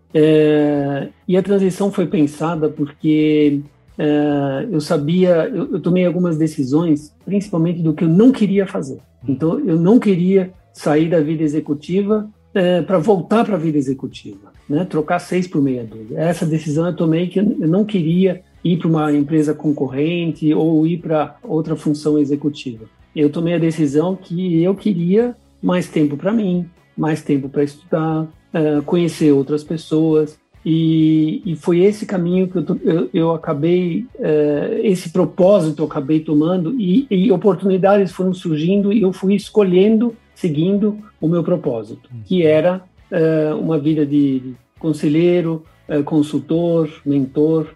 e 1.29 1.37
a 1.37 1.43
transição 1.43 1.93
foi 1.93 2.09
pensada 2.09 2.69
porque 2.69 3.63
é, 3.97 4.67
eu 4.71 4.81
sabia, 4.81 5.49
eu, 5.55 5.75
eu, 5.75 5.81
tomei 5.81 6.07
algumas 6.07 6.39
decisões, 6.39 7.15
principalmente 7.25 7.83
do 7.83 7.93
que 7.93 8.03
eu 8.03 8.09
não 8.09 8.33
queria 8.33 8.67
fazer. 8.67 8.99
Então, 9.29 9.61
eu 9.61 9.79
não 9.79 10.01
queria 10.01 10.53
sair 10.73 11.09
da 11.11 11.21
vida 11.21 11.43
executiva 11.43 12.29
é, 12.55 12.81
para 12.81 12.99
voltar 12.99 13.45
para 13.45 13.57
a 13.57 13.59
vida 13.59 13.77
executiva, 13.77 14.53
né? 14.67 14.85
trocar 14.85 15.19
seis 15.19 15.47
por 15.47 15.63
meia 15.63 15.85
dúzia. 15.85 16.19
Essa 16.19 16.47
decisão 16.47 16.87
eu 16.87 16.97
tomei 16.97 17.29
que 17.29 17.39
eu 17.39 17.45
não 17.45 17.85
queria 17.85 18.41
ir 18.65 18.79
para 18.79 18.89
uma 18.89 19.13
empresa 19.13 19.55
concorrente 19.55 20.53
ou 20.53 20.85
ir 20.87 20.99
para 20.99 21.37
outra 21.43 21.77
função 21.77 22.19
executiva. 22.19 22.87
Eu 23.15 23.31
tomei 23.31 23.55
a 23.55 23.59
decisão 23.59 24.17
que 24.17 24.63
eu 24.63 24.75
queria 24.75 25.37
mais 25.63 25.89
tempo 25.89 26.17
para 26.17 26.33
mim, 26.33 26.69
mais 26.97 27.23
tempo 27.23 27.49
para 27.49 27.65
estudar, 27.65 28.27
é, 28.53 28.81
conhecer 28.81 29.33
outras 29.33 29.63
pessoas, 29.63 30.39
e, 30.65 31.41
e, 31.47 31.57
foi 31.57 31.81
esse 31.81 32.05
caminho 32.05 32.47
que 32.47 32.59
eu, 32.59 32.81
eu, 32.85 33.11
eu 33.15 33.35
acabei, 33.35 34.07
é, 34.19 34.81
esse 34.85 35.09
propósito 35.09 35.83
eu 35.83 35.87
acabei 35.87 36.21
tomando 36.21 36.79
e, 36.79 37.07
e, 37.11 37.33
oportunidades 37.33 38.13
foram 38.13 38.35
surgindo 38.35 38.93
e 38.93 39.01
eu 39.01 39.11
fui 39.11 39.35
escolhendo, 39.35 40.15
seguindo 40.35 40.99
o 41.19 41.27
meu 41.29 41.43
propósito, 41.43 42.11
que 42.27 42.43
era 42.45 42.83
é, 43.11 43.55
uma 43.55 43.79
vida 43.79 44.05
de 44.05 44.55
conselheiro, 44.79 45.65
consultor, 46.05 46.89
mentor, 47.05 47.67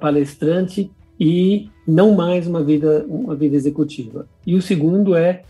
palestrante 0.00 0.90
e 1.18 1.70
não 1.86 2.14
mais 2.14 2.46
uma 2.46 2.62
vida, 2.62 3.04
uma 3.08 3.34
vida 3.34 3.54
executiva. 3.54 4.26
E 4.46 4.54
o 4.54 4.62
segundo 4.62 5.14
é 5.14 5.42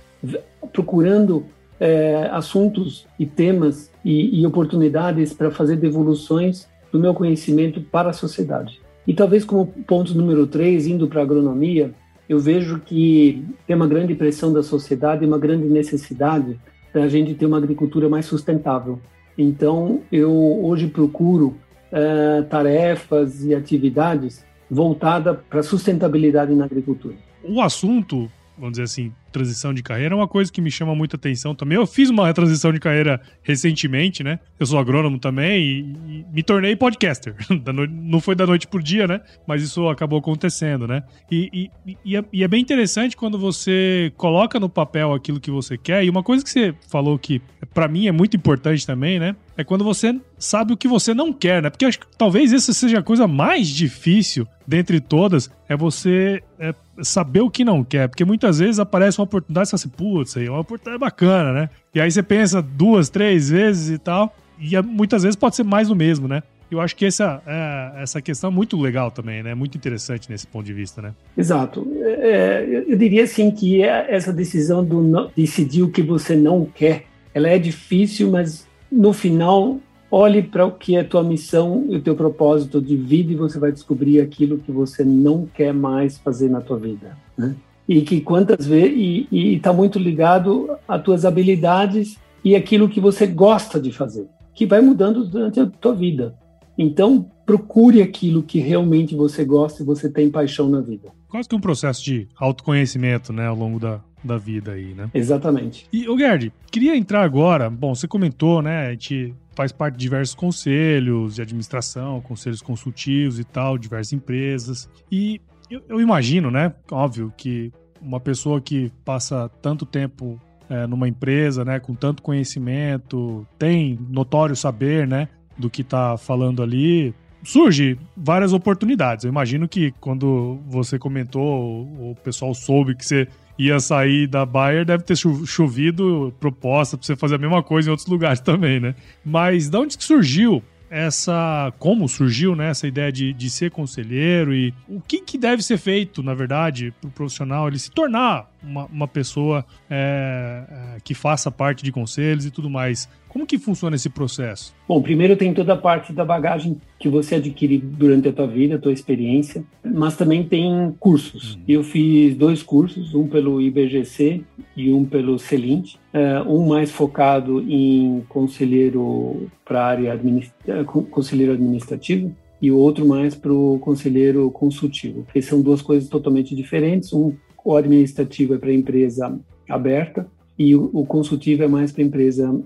procurando 0.73 1.45
é, 1.79 2.29
assuntos 2.33 3.07
e 3.19 3.27
temas 3.27 3.91
e, 4.05 4.41
e 4.41 4.47
oportunidades 4.47 5.33
para 5.33 5.51
fazer 5.51 5.77
devoluções 5.77 6.69
do 6.93 6.99
meu 6.99 7.15
conhecimento 7.15 7.81
para 7.81 8.11
a 8.11 8.13
sociedade. 8.13 8.81
E 9.07 9.15
talvez 9.15 9.45
como 9.45 9.67
ponto 9.87 10.15
número 10.15 10.47
três, 10.47 10.87
indo 10.87 11.07
para 11.07 11.21
a 11.21 11.25
agronomia, 11.25 11.93
eu 12.29 12.39
vejo 12.39 12.81
que 12.81 13.45
tem 13.67 13.77
uma 13.77 13.87
grande 13.87 14.15
pressão 14.15 14.53
da 14.53 14.63
sociedade 14.63 15.25
e 15.25 15.29
uma 15.29 15.39
grande 15.39 15.67
necessidade 15.67 16.59
da 16.93 17.07
gente 17.09 17.35
ter 17.35 17.47
uma 17.47 17.59
agricultura 17.59 18.09
mais 18.09 18.27
sustentável. 18.27 18.99
Então, 19.39 20.01
eu 20.11 20.33
hoje 20.65 20.89
procuro 20.89 21.57
é, 21.93 22.43
tarefas 22.43 23.45
e 23.45 23.55
atividades 23.55 24.45
voltadas 24.71 25.39
para 25.49 25.63
sustentabilidade 25.63 26.55
na 26.55 26.65
agricultura. 26.65 27.17
O 27.43 27.61
assunto, 27.61 28.31
vamos 28.57 28.73
dizer 28.73 28.85
assim, 28.85 29.13
transição 29.31 29.75
de 29.75 29.83
carreira 29.83 30.15
é 30.15 30.17
uma 30.17 30.27
coisa 30.27 30.51
que 30.51 30.61
me 30.61 30.71
chama 30.71 30.95
muita 30.95 31.17
atenção 31.17 31.55
também. 31.55 31.77
Eu 31.77 31.87
fiz 31.87 32.09
uma 32.09 32.33
transição 32.33 32.73
de 32.73 32.81
carreira 32.81 33.21
recentemente, 33.43 34.25
né? 34.25 34.39
Eu 34.59 34.67
sou 34.67 34.79
agrônomo 34.79 35.19
também 35.19 35.63
e, 35.63 35.81
e 36.09 36.27
me 36.33 36.43
tornei 36.43 36.75
podcaster. 36.75 37.35
Não 37.91 38.21
foi 38.21 38.35
da 38.35 38.47
noite 38.47 38.67
por 38.67 38.83
dia, 38.83 39.07
né? 39.07 39.21
Mas 39.47 39.63
isso 39.63 39.89
acabou 39.89 40.19
acontecendo, 40.19 40.87
né? 40.89 41.03
E, 41.31 41.71
e, 42.05 42.17
é, 42.17 42.25
e 42.33 42.43
é 42.43 42.49
bem 42.49 42.61
interessante 42.61 43.17
quando 43.17 43.39
você 43.39 44.13
coloca 44.17 44.59
no 44.59 44.69
papel 44.69 45.13
aquilo 45.13 45.41
que 45.41 45.51
você 45.51 45.77
quer. 45.77 46.05
E 46.05 46.11
uma 46.11 46.23
coisa 46.23 46.43
que 46.43 46.51
você 46.51 46.75
falou 46.89 47.19
que 47.19 47.43
para 47.75 47.89
mim 47.89 48.07
é 48.07 48.13
muito 48.13 48.37
importante 48.37 48.87
também, 48.87 49.19
né? 49.19 49.37
É 49.57 49.65
quando 49.65 49.85
você 49.85 50.19
sabe 50.39 50.73
o 50.73 50.77
que 50.77 50.89
você 50.89 51.13
não 51.13 51.33
quer, 51.33 51.63
né? 51.63 51.71
Porque 51.71 51.85
acho 51.85 52.01
que 52.01 52.07
talvez 52.17 52.53
essa 52.53 52.73
seja 52.73 53.01
a 53.01 53.03
coisa 53.03 53.27
mais 53.27 53.69
difícil 53.69 54.47
dentre 54.67 55.01
todas, 55.01 55.51
é 55.69 55.77
você 55.77 56.43
é, 56.59 56.75
saber 57.03 57.41
o 57.41 57.51
que 57.51 57.65
não 57.65 57.85
quer. 57.85 58.09
Porque 58.09 58.25
muitas 58.25 58.59
vezes 58.59 58.79
aparece 58.79 59.19
uma 59.19 59.25
oportunidade, 59.25 59.69
você 59.69 59.77
fala 59.77 59.81
assim, 59.81 59.89
putz, 59.89 60.37
aí 60.37 60.47
é 60.47 60.51
uma 60.51 60.61
oportunidade 60.61 60.99
bacana, 60.99 61.53
né? 61.53 61.71
E 61.95 62.01
aí 62.01 62.11
você 62.11 62.23
pensa 62.23 62.61
duas, 62.63 63.09
três 63.09 63.51
vezes 63.51 63.91
e 63.91 63.99
tal, 63.99 64.35
e 64.59 64.77
é, 64.77 64.83
muitas 64.83 65.23
vezes 65.23 65.37
pode 65.37 65.57
ser 65.57 65.65
mais 65.65 65.89
do 65.89 65.97
mesmo, 65.97 66.27
né? 66.29 66.43
Eu 66.71 66.81
acho 66.81 66.97
que 66.97 67.07
essa, 67.07 67.41
é, 67.47 68.03
essa 68.03 68.21
questão 68.21 68.51
é 68.51 68.53
muito 68.53 68.77
legal 68.77 69.11
também, 69.11 69.43
né? 69.43 69.55
Muito 69.55 69.77
interessante 69.77 70.29
nesse 70.29 70.47
ponto 70.47 70.67
de 70.67 70.73
vista, 70.73 71.01
né? 71.01 71.13
Exato. 71.37 71.87
É, 72.03 72.85
eu 72.89 72.97
diria 72.97 73.23
assim 73.23 73.51
que 73.51 73.83
é 73.83 74.07
essa 74.09 74.33
decisão 74.33 74.85
do 74.85 75.01
não, 75.01 75.31
decidir 75.37 75.83
o 75.83 75.91
que 75.91 76.03
você 76.03 76.35
não 76.35 76.65
quer, 76.65 77.05
ela 77.33 77.49
é 77.49 77.59
difícil, 77.59 78.31
mas 78.31 78.67
no 78.91 79.13
final 79.13 79.79
olhe 80.11 80.43
para 80.43 80.67
o 80.67 80.73
que 80.73 80.97
é 80.97 81.03
tua 81.03 81.23
missão 81.23 81.87
e 81.89 81.97
o 81.97 82.03
teu 82.03 82.15
propósito 82.15 82.81
de 82.81 82.97
vida 82.97 83.33
e 83.33 83.37
você 83.37 83.59
vai 83.59 83.73
descobrir 83.73 84.21
aquilo 84.21 84.59
que 84.59 84.73
você 84.73 85.05
não 85.05 85.47
quer 85.47 85.73
mais 85.73 86.19
fazer 86.19 86.49
na 86.49 86.61
tua 86.61 86.79
vida, 86.79 87.17
né? 87.37 87.55
E 87.89 88.01
que 88.03 88.21
quantas 88.21 88.67
vezes 88.67 89.27
e 89.31 89.55
está 89.55 89.73
muito 89.73 89.99
ligado 89.99 90.71
às 90.89 91.03
tuas 91.03 91.25
habilidades 91.25 92.19
e 92.45 92.57
aquilo 92.57 92.89
que 92.89 93.01
você 93.01 93.27
gosta 93.27 93.81
de 93.81 93.93
fazer, 93.93 94.27
que 94.55 94.67
vai 94.67 94.81
mudando 94.81 95.25
durante 95.25 95.61
a 95.61 95.67
tua 95.67 95.95
vida. 95.95 96.35
Então, 96.79 97.31
procure 97.45 98.03
aquilo 98.03 98.43
que 98.43 98.59
realmente 98.59 99.15
você 99.15 99.45
gosta 99.45 99.83
e 99.83 99.87
você 99.87 100.11
tem 100.11 100.31
paixão 100.31 100.69
na 100.69 100.81
vida. 100.81 101.09
Quase 101.37 101.51
que 101.51 101.55
um 101.55 101.61
processo 101.61 102.03
de 102.03 102.27
autoconhecimento, 102.35 103.31
né, 103.31 103.47
ao 103.47 103.55
longo 103.55 103.79
da, 103.79 104.01
da 104.25 104.39
vida 104.39 104.73
aí, 104.73 104.95
né? 104.95 105.11
Exatamente. 105.13 105.87
E, 105.93 106.09
o 106.09 106.17
Gerd, 106.17 106.51
queria 106.73 106.97
entrar 106.97 107.23
agora, 107.23 107.69
bom, 107.69 107.95
você 107.95 108.09
comentou, 108.09 108.63
né, 108.63 108.87
a 108.87 108.93
gente 108.93 109.35
faz 109.55 109.71
parte 109.71 109.97
de 109.97 110.01
diversos 110.01 110.35
conselhos 110.35 111.35
de 111.35 111.43
administração, 111.43 112.23
conselhos 112.23 112.63
consultivos 112.63 113.39
e 113.39 113.45
tal, 113.45 113.77
diversas 113.77 114.15
empresas, 114.15 114.89
e 115.13 115.39
eu, 115.71 115.83
eu 115.91 116.01
imagino, 116.01 116.51
né, 116.51 116.73
óbvio 116.91 117.31
que 117.37 117.71
uma 118.01 118.19
pessoa 118.19 118.59
que 118.59 118.91
passa 119.05 119.51
tanto 119.61 119.85
tempo 119.85 120.41
é, 120.71 120.87
numa 120.87 121.07
empresa, 121.07 121.67
né, 121.67 121.79
com 121.79 121.95
tanto 121.95 122.23
conhecimento, 122.23 123.47
tem 123.59 123.99
notório 124.09 124.57
saber, 124.57 125.07
né, 125.07 125.29
do 125.59 125.69
que 125.69 125.83
está 125.83 126.17
falando 126.17 126.63
ali, 126.63 127.15
surge 127.47 127.97
várias 128.17 128.53
oportunidades. 128.53 129.25
Eu 129.25 129.31
imagino 129.31 129.69
que 129.69 129.93
quando 130.01 130.59
você 130.67 130.99
comentou, 130.99 131.83
o 131.83 132.17
pessoal 132.23 132.53
soube 132.55 132.95
que 132.95 133.07
você 133.07 133.29
ia 133.59 133.81
sair 133.81 134.27
da 134.27 134.45
Bayer, 134.45 134.85
deve 134.85 135.03
ter 135.05 135.17
chovido 135.17 136.35
proposta 136.39 136.97
para 136.97 137.07
você 137.07 137.17
fazer 137.17 137.37
a 137.37 137.39
mesma 137.39 137.63
coisa 137.63 137.89
em 137.89 137.91
outros 137.91 138.09
lugares 138.09 138.41
também, 138.41 138.81
né? 138.81 138.95
Mas 139.25 139.69
de 139.69 139.77
onde 139.77 139.97
que 139.97 140.05
surgiu 140.05 140.63
essa 140.91 141.73
como 141.79 142.09
surgiu 142.09 142.55
né, 142.55 142.71
essa 142.71 142.87
ideia 142.87 143.11
de, 143.11 143.33
de 143.33 143.51
ser 143.51 143.71
conselheiro 143.71 144.55
e 144.55 144.73
o 144.89 145.01
que, 145.01 145.21
que 145.21 145.37
deve 145.37 145.63
ser 145.63 145.79
feito, 145.79 146.23
na 146.23 146.33
verdade, 146.33 146.95
para 147.01 147.09
o 147.09 147.11
profissional 147.11 147.67
ele 147.67 147.79
se 147.79 147.91
tornar 147.91 148.49
uma, 148.67 148.87
uma 148.87 149.09
pessoa 149.09 149.65
é, 149.89 150.65
é, 150.69 151.01
que 151.03 151.15
faça 151.15 151.51
parte 151.51 151.85
de 151.85 151.93
conselhos 151.93 152.45
e 152.45 152.51
tudo 152.51 152.69
mais. 152.69 153.09
Como 153.29 153.47
que 153.47 153.59
funciona 153.59 153.97
esse 153.97 154.09
processo? 154.09 154.75
Bom, 154.89 155.03
primeiro 155.03 155.37
tem 155.37 155.53
toda 155.53 155.75
a 155.75 155.77
parte 155.77 156.13
da 156.13 156.25
bagagem 156.25 156.81
que 156.99 157.09
você 157.09 157.35
adquire 157.35 157.77
durante 157.77 158.29
a 158.29 158.33
tua 158.33 158.47
vida, 158.47 158.77
a 158.77 158.79
tua 158.79 158.93
experiência, 158.93 159.63
mas 159.85 160.17
também 160.17 160.43
tem 160.43 160.95
cursos. 160.99 161.55
Uhum. 161.55 161.63
Eu 161.69 161.85
fiz 161.85 162.35
dois 162.35 162.63
cursos, 162.63 163.15
um 163.15 163.29
pelo 163.29 163.61
IBGC 163.61 164.43
e 164.75 164.91
um 164.91 165.05
pelo 165.05 165.39
CELINT, 165.39 165.97
uh, 166.15 166.51
um 166.51 166.67
mais 166.67 166.91
focado 166.91 167.61
em 167.61 168.25
conselheiro 168.29 169.51
para 169.65 169.85
área 169.85 170.13
administra 170.15 170.85
conselheiro 171.11 171.53
administrativo 171.53 172.35
e 172.61 172.71
o 172.71 172.79
outro 172.79 173.07
mais 173.07 173.35
para 173.35 173.53
o 173.53 173.79
conselheiro 173.81 174.51
consultivo, 174.51 175.25
porque 175.25 175.43
são 175.43 175.61
duas 175.61 175.83
coisas 175.83 176.09
totalmente 176.09 176.55
diferentes. 176.55 177.13
Um, 177.13 177.35
o 177.67 177.77
administrativo 177.77 178.55
é 178.55 178.59
para 178.59 178.73
empresa 178.73 179.37
aberta 179.69 180.25
e 180.57 180.77
o, 180.77 180.89
o 180.93 181.05
consultivo 181.05 181.65
é 181.65 181.67
mais 181.67 181.91
para 181.91 182.05
empresa 182.05 182.49
uh, 182.49 182.63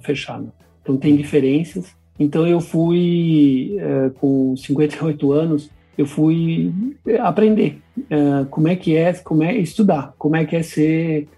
fechada. 0.00 0.46
Então 0.80 0.96
tem 0.96 1.16
diferenças. 1.16 1.92
Então 2.20 2.46
eu 2.46 2.60
fui 2.60 3.76
uh, 3.80 4.10
com 4.20 4.56
58 4.56 5.32
anos, 5.32 5.70
eu 5.98 6.06
fui 6.06 6.72
aprender 7.20 7.80
uh, 7.98 8.46
como 8.46 8.68
é 8.68 8.76
que 8.76 8.94
é, 8.94 9.12
como 9.14 9.42
é 9.42 9.56
estudar, 9.56 10.14
como 10.16 10.36
é 10.36 10.44
que 10.44 10.54
é 10.54 10.62
ser 10.62 11.28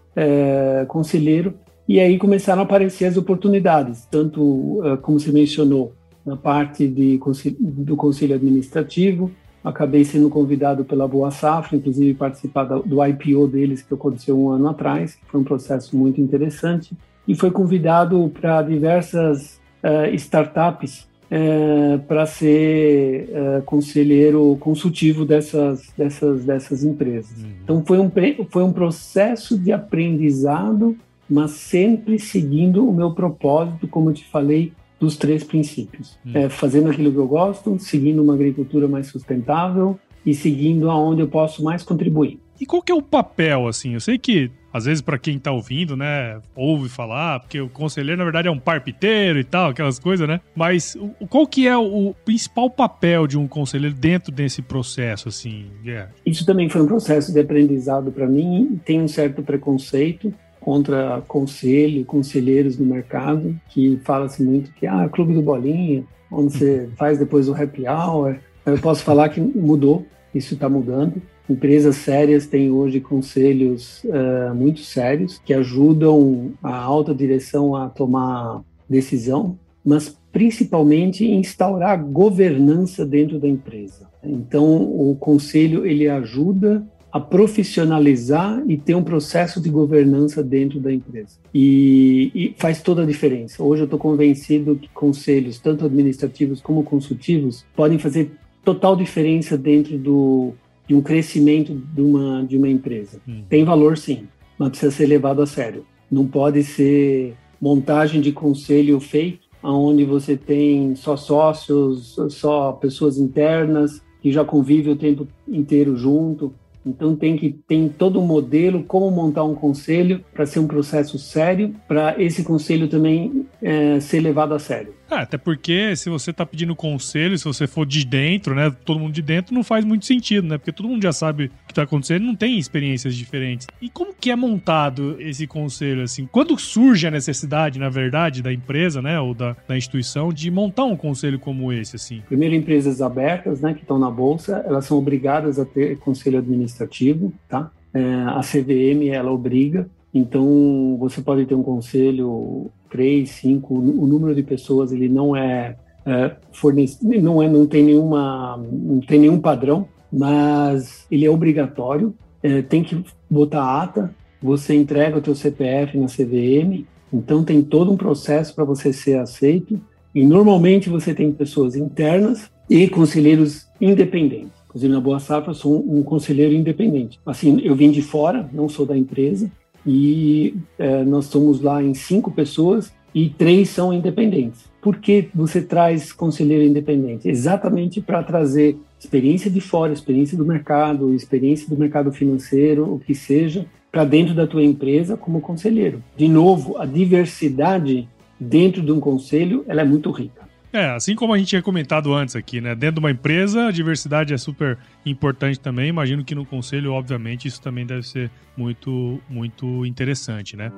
conselheiro. 0.88 1.52
E 1.86 2.00
aí 2.00 2.16
começaram 2.16 2.62
a 2.62 2.64
aparecer 2.64 3.04
as 3.04 3.18
oportunidades, 3.18 4.06
tanto 4.10 4.80
como 5.02 5.20
você 5.20 5.30
mencionou 5.30 5.92
na 6.24 6.36
parte 6.36 6.88
de, 6.88 7.20
do 7.60 7.96
conselho 7.96 8.34
administrativo, 8.34 9.30
acabei 9.66 10.04
sendo 10.04 10.30
convidado 10.30 10.84
pela 10.84 11.08
Boa 11.08 11.32
Safra, 11.32 11.76
inclusive 11.76 12.14
participar 12.14 12.64
do 12.64 13.04
IPO 13.04 13.48
deles 13.48 13.82
que 13.82 13.92
aconteceu 13.92 14.38
um 14.38 14.50
ano 14.50 14.68
atrás, 14.68 15.16
que 15.16 15.26
foi 15.26 15.40
um 15.40 15.44
processo 15.44 15.96
muito 15.96 16.20
interessante, 16.20 16.96
e 17.26 17.34
foi 17.34 17.50
convidado 17.50 18.30
para 18.40 18.62
diversas 18.62 19.60
uh, 19.82 20.14
startups 20.14 21.08
uh, 21.24 21.98
para 22.06 22.26
ser 22.26 23.28
uh, 23.28 23.62
conselheiro 23.62 24.56
consultivo 24.60 25.26
dessas, 25.26 25.92
dessas, 25.98 26.44
dessas 26.44 26.84
empresas. 26.84 27.36
Uhum. 27.42 27.50
Então 27.64 27.84
foi 27.84 27.98
um, 27.98 28.08
foi 28.48 28.62
um 28.62 28.72
processo 28.72 29.58
de 29.58 29.72
aprendizado, 29.72 30.96
mas 31.28 31.50
sempre 31.50 32.20
seguindo 32.20 32.88
o 32.88 32.92
meu 32.92 33.10
propósito, 33.10 33.88
como 33.88 34.10
eu 34.10 34.14
te 34.14 34.24
falei, 34.26 34.72
dos 34.98 35.16
três 35.16 35.44
princípios. 35.44 36.18
Hum. 36.24 36.32
É, 36.34 36.48
fazendo 36.48 36.90
aquilo 36.90 37.12
que 37.12 37.18
eu 37.18 37.28
gosto, 37.28 37.78
seguindo 37.78 38.22
uma 38.22 38.34
agricultura 38.34 38.88
mais 38.88 39.06
sustentável 39.08 39.98
e 40.24 40.34
seguindo 40.34 40.90
aonde 40.90 41.22
eu 41.22 41.28
posso 41.28 41.62
mais 41.62 41.82
contribuir. 41.82 42.38
E 42.60 42.64
qual 42.64 42.82
que 42.82 42.90
é 42.90 42.94
o 42.94 43.02
papel, 43.02 43.68
assim? 43.68 43.94
Eu 43.94 44.00
sei 44.00 44.16
que, 44.16 44.50
às 44.72 44.86
vezes, 44.86 45.02
para 45.02 45.18
quem 45.18 45.38
tá 45.38 45.52
ouvindo, 45.52 45.94
né, 45.94 46.40
ouve 46.54 46.88
falar, 46.88 47.40
porque 47.40 47.60
o 47.60 47.68
conselheiro, 47.68 48.16
na 48.16 48.24
verdade, 48.24 48.48
é 48.48 48.50
um 48.50 48.58
parpiteiro 48.58 49.38
e 49.38 49.44
tal, 49.44 49.70
aquelas 49.70 49.98
coisas, 49.98 50.26
né? 50.26 50.40
Mas 50.54 50.96
o, 50.96 51.26
qual 51.26 51.46
que 51.46 51.68
é 51.68 51.76
o, 51.76 52.14
principal 52.24 52.70
papel 52.70 53.26
de 53.26 53.38
um 53.38 53.46
conselheiro 53.46 53.94
dentro 53.94 54.32
desse 54.32 54.62
processo, 54.62 55.28
assim? 55.28 55.66
Yeah. 55.84 56.10
Isso 56.24 56.46
também 56.46 56.68
foi 56.68 56.80
um 56.80 56.86
processo 56.86 57.32
de 57.32 57.40
aprendizado 57.40 58.10
para 58.10 58.26
mim. 58.26 58.80
Tem 58.84 59.00
um 59.00 59.08
certo 59.08 59.42
preconceito, 59.42 60.32
contra 60.66 61.22
conselho, 61.28 62.04
conselheiros 62.04 62.76
no 62.76 62.84
mercado, 62.84 63.54
que 63.68 64.00
fala-se 64.02 64.42
muito 64.42 64.72
que, 64.72 64.84
ah, 64.84 65.08
clube 65.08 65.32
do 65.32 65.40
bolinha, 65.40 66.04
onde 66.28 66.54
você 66.54 66.88
faz 66.96 67.20
depois 67.20 67.48
o 67.48 67.54
happy 67.54 67.86
hour. 67.86 68.38
Eu 68.66 68.76
posso 68.78 69.04
falar 69.04 69.28
que 69.28 69.40
mudou, 69.40 70.04
isso 70.34 70.54
está 70.54 70.68
mudando. 70.68 71.22
Empresas 71.48 71.94
sérias 71.94 72.48
têm 72.48 72.72
hoje 72.72 72.98
conselhos 72.98 74.02
uh, 74.06 74.52
muito 74.56 74.80
sérios 74.80 75.40
que 75.44 75.54
ajudam 75.54 76.54
a 76.60 76.76
alta 76.76 77.14
direção 77.14 77.76
a 77.76 77.88
tomar 77.88 78.60
decisão, 78.90 79.56
mas 79.84 80.18
principalmente 80.32 81.24
instaurar 81.24 82.04
governança 82.04 83.06
dentro 83.06 83.38
da 83.38 83.46
empresa. 83.46 84.08
Então, 84.20 84.82
o 84.82 85.14
conselho 85.14 85.86
ele 85.86 86.08
ajuda 86.08 86.84
a 87.12 87.20
profissionalizar 87.20 88.62
e 88.66 88.76
ter 88.76 88.94
um 88.94 89.02
processo 89.02 89.60
de 89.60 89.70
governança 89.70 90.42
dentro 90.42 90.78
da 90.78 90.92
empresa. 90.92 91.38
E, 91.54 92.30
e 92.34 92.54
faz 92.58 92.82
toda 92.82 93.02
a 93.02 93.06
diferença. 93.06 93.62
Hoje 93.62 93.82
eu 93.82 93.86
estou 93.86 93.98
convencido 93.98 94.76
que 94.76 94.88
conselhos, 94.88 95.58
tanto 95.58 95.86
administrativos 95.86 96.60
como 96.60 96.82
consultivos, 96.82 97.64
podem 97.74 97.98
fazer 97.98 98.32
total 98.64 98.96
diferença 98.96 99.56
dentro 99.56 99.96
do, 99.96 100.52
de 100.86 100.94
um 100.94 101.00
crescimento 101.00 101.74
de 101.74 102.00
uma, 102.00 102.44
de 102.44 102.56
uma 102.56 102.68
empresa. 102.68 103.20
Hum. 103.26 103.42
Tem 103.48 103.64
valor, 103.64 103.96
sim, 103.96 104.26
mas 104.58 104.70
precisa 104.70 104.92
ser 104.92 105.06
levado 105.06 105.40
a 105.40 105.46
sério. 105.46 105.86
Não 106.10 106.26
pode 106.26 106.62
ser 106.64 107.34
montagem 107.60 108.20
de 108.20 108.32
conselho 108.32 108.98
feito, 109.00 109.46
onde 109.62 110.04
você 110.04 110.36
tem 110.36 110.94
só 110.94 111.16
sócios, 111.16 112.16
só 112.30 112.72
pessoas 112.72 113.18
internas 113.18 114.02
que 114.20 114.30
já 114.30 114.44
convivem 114.44 114.92
o 114.92 114.96
tempo 114.96 115.26
inteiro 115.48 115.96
junto. 115.96 116.52
Então 116.86 117.16
tem 117.16 117.36
que 117.36 117.50
tem 117.66 117.88
todo 117.88 118.20
um 118.20 118.26
modelo 118.26 118.84
como 118.84 119.10
montar 119.10 119.42
um 119.42 119.54
conselho 119.54 120.24
para 120.32 120.46
ser 120.46 120.60
um 120.60 120.66
processo 120.66 121.18
sério, 121.18 121.74
para 121.88 122.14
esse 122.22 122.44
conselho 122.44 122.86
também 122.88 123.46
é, 123.60 123.98
ser 123.98 124.20
levado 124.20 124.54
a 124.54 124.58
sério. 124.58 124.94
É, 125.10 125.16
até 125.16 125.38
porque 125.38 125.94
se 125.94 126.10
você 126.10 126.32
tá 126.32 126.44
pedindo 126.44 126.74
conselho, 126.74 127.38
se 127.38 127.44
você 127.44 127.66
for 127.66 127.86
de 127.86 128.04
dentro, 128.04 128.54
né, 128.54 128.74
todo 128.84 128.98
mundo 128.98 129.12
de 129.12 129.22
dentro, 129.22 129.54
não 129.54 129.62
faz 129.62 129.84
muito 129.84 130.04
sentido, 130.04 130.46
né? 130.46 130.58
Porque 130.58 130.72
todo 130.72 130.88
mundo 130.88 131.02
já 131.02 131.12
sabe 131.12 131.46
o 131.46 131.68
que 131.68 131.74
tá 131.74 131.82
acontecendo, 131.82 132.24
não 132.24 132.34
tem 132.34 132.58
experiências 132.58 133.14
diferentes. 133.14 133.66
E 133.80 133.88
como 133.88 134.12
que 134.12 134.30
é 134.30 134.36
montado 134.36 135.16
esse 135.20 135.46
conselho, 135.46 136.02
assim? 136.02 136.28
Quando 136.30 136.58
surge 136.58 137.06
a 137.06 137.10
necessidade, 137.10 137.78
na 137.78 137.88
verdade, 137.88 138.42
da 138.42 138.52
empresa, 138.52 139.00
né, 139.00 139.18
ou 139.20 139.32
da, 139.32 139.56
da 139.68 139.76
instituição, 139.76 140.32
de 140.32 140.50
montar 140.50 140.84
um 140.84 140.96
conselho 140.96 141.38
como 141.38 141.72
esse, 141.72 141.96
assim? 141.96 142.22
Primeiro, 142.26 142.54
empresas 142.54 143.00
abertas, 143.00 143.60
né, 143.60 143.74
que 143.74 143.82
estão 143.82 143.98
na 143.98 144.10
bolsa, 144.10 144.64
elas 144.66 144.84
são 144.84 144.98
obrigadas 144.98 145.58
a 145.58 145.64
ter 145.64 145.98
conselho 145.98 146.38
administrativo, 146.38 147.32
tá? 147.48 147.70
É, 147.94 148.00
a 148.26 148.40
CVM, 148.40 149.08
ela 149.10 149.30
obriga, 149.30 149.88
então, 150.16 150.96
você 150.98 151.20
pode 151.20 151.44
ter 151.44 151.54
um 151.54 151.62
conselho, 151.62 152.70
três, 152.88 153.32
cinco, 153.32 153.74
o 153.74 154.06
número 154.06 154.34
de 154.34 154.42
pessoas 154.42 154.90
ele 154.90 155.10
não 155.10 155.36
é, 155.36 155.76
é 156.06 156.34
fornecido, 156.52 157.20
não 157.20 157.42
é, 157.42 157.48
não 157.50 157.66
tem 157.66 157.84
nenhuma, 157.84 158.56
não 158.56 158.98
tem 158.98 159.20
nenhum 159.20 159.38
padrão, 159.38 159.86
mas 160.10 161.06
ele 161.10 161.26
é 161.26 161.30
obrigatório. 161.30 162.14
É, 162.42 162.62
tem 162.62 162.82
que 162.82 163.04
botar 163.28 163.82
ata. 163.82 164.14
Você 164.42 164.74
entrega 164.74 165.18
o 165.18 165.20
teu 165.20 165.34
CPF 165.34 165.98
na 165.98 166.06
CVM. 166.06 166.86
Então 167.12 167.44
tem 167.44 167.60
todo 167.60 167.92
um 167.92 167.96
processo 167.96 168.54
para 168.54 168.64
você 168.64 168.94
ser 168.94 169.18
aceito. 169.18 169.78
E 170.14 170.24
normalmente 170.24 170.88
você 170.88 171.12
tem 171.12 171.30
pessoas 171.30 171.76
internas 171.76 172.50
e 172.70 172.88
conselheiros 172.88 173.68
independentes. 173.78 174.52
Inclusive 174.66 174.94
na 174.94 175.00
Boa 175.00 175.20
Safra 175.20 175.50
eu 175.50 175.54
sou 175.54 175.78
um, 175.78 175.98
um 175.98 176.02
conselheiro 176.02 176.54
independente. 176.54 177.20
Assim, 177.26 177.60
eu 177.60 177.74
vim 177.74 177.90
de 177.90 178.00
fora, 178.00 178.48
não 178.50 178.66
sou 178.66 178.86
da 178.86 178.96
empresa 178.96 179.50
e 179.86 180.56
é, 180.78 181.04
nós 181.04 181.26
somos 181.26 181.60
lá 181.60 181.82
em 181.82 181.94
cinco 181.94 182.30
pessoas 182.30 182.92
e 183.14 183.30
três 183.30 183.70
são 183.70 183.92
independentes. 183.92 184.64
por 184.82 184.98
que 184.98 185.28
você 185.34 185.60
traz 185.62 186.12
conselheiro 186.12 186.62
independente? 186.62 187.28
Exatamente 187.28 188.00
para 188.00 188.22
trazer 188.22 188.76
experiência 189.00 189.50
de 189.50 189.60
fora, 189.60 189.92
experiência 189.92 190.36
do 190.36 190.44
mercado, 190.44 191.12
experiência 191.12 191.68
do 191.68 191.76
mercado 191.76 192.12
financeiro, 192.12 192.94
o 192.94 192.98
que 192.98 193.14
seja, 193.14 193.66
para 193.90 194.04
dentro 194.04 194.34
da 194.34 194.46
tua 194.46 194.62
empresa 194.62 195.16
como 195.16 195.40
conselheiro. 195.40 196.02
De 196.16 196.28
novo, 196.28 196.76
a 196.78 196.86
diversidade 196.86 198.08
dentro 198.38 198.82
de 198.82 198.92
um 198.92 199.00
conselho, 199.00 199.64
ela 199.66 199.80
é 199.80 199.84
muito 199.84 200.10
rica. 200.10 200.42
É, 200.72 200.90
assim 200.90 201.14
como 201.14 201.32
a 201.32 201.38
gente 201.38 201.48
tinha 201.48 201.62
comentado 201.62 202.12
antes 202.12 202.36
aqui, 202.36 202.60
né? 202.60 202.74
Dentro 202.74 202.96
de 202.96 203.00
uma 203.00 203.10
empresa, 203.10 203.68
a 203.68 203.70
diversidade 203.70 204.34
é 204.34 204.36
super 204.36 204.76
importante 205.04 205.58
também. 205.58 205.88
Imagino 205.88 206.24
que 206.24 206.34
no 206.34 206.44
conselho, 206.44 206.92
obviamente, 206.92 207.48
isso 207.48 207.60
também 207.62 207.86
deve 207.86 208.02
ser 208.02 208.30
muito, 208.56 209.20
muito 209.28 209.86
interessante, 209.86 210.56
né? 210.56 210.70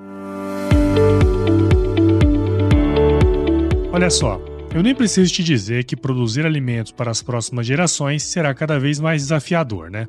Olha 3.90 4.11
só, 4.11 4.40
eu 4.74 4.83
nem 4.83 4.94
preciso 4.94 5.33
te 5.33 5.42
dizer 5.42 5.85
que 5.85 5.96
produzir 5.96 6.44
alimentos 6.44 6.92
para 6.92 7.11
as 7.11 7.22
próximas 7.22 7.66
gerações 7.66 8.22
será 8.22 8.55
cada 8.55 8.79
vez 8.79 9.01
mais 9.01 9.22
desafiador, 9.22 9.90
né? 9.90 10.07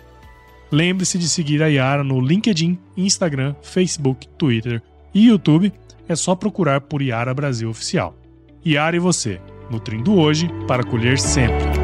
Lembre-se 0.71 1.19
de 1.19 1.29
seguir 1.29 1.63
a 1.63 1.67
Yara 1.67 2.03
no 2.03 2.19
LinkedIn, 2.21 2.79
Instagram, 2.97 3.55
Facebook, 3.63 4.27
Twitter 4.39 4.83
e 5.15 5.27
YouTube. 5.27 5.71
É 6.09 6.17
só 6.17 6.35
procurar 6.35 6.81
por 6.81 7.03
Yara 7.03 7.35
Brasil 7.35 7.69
Oficial. 7.69 8.17
Yara 8.65 8.97
e 8.97 8.99
você, 8.99 9.39
nutrindo 9.71 10.15
hoje 10.15 10.49
para 10.67 10.83
colher 10.83 11.19
sempre. 11.19 11.82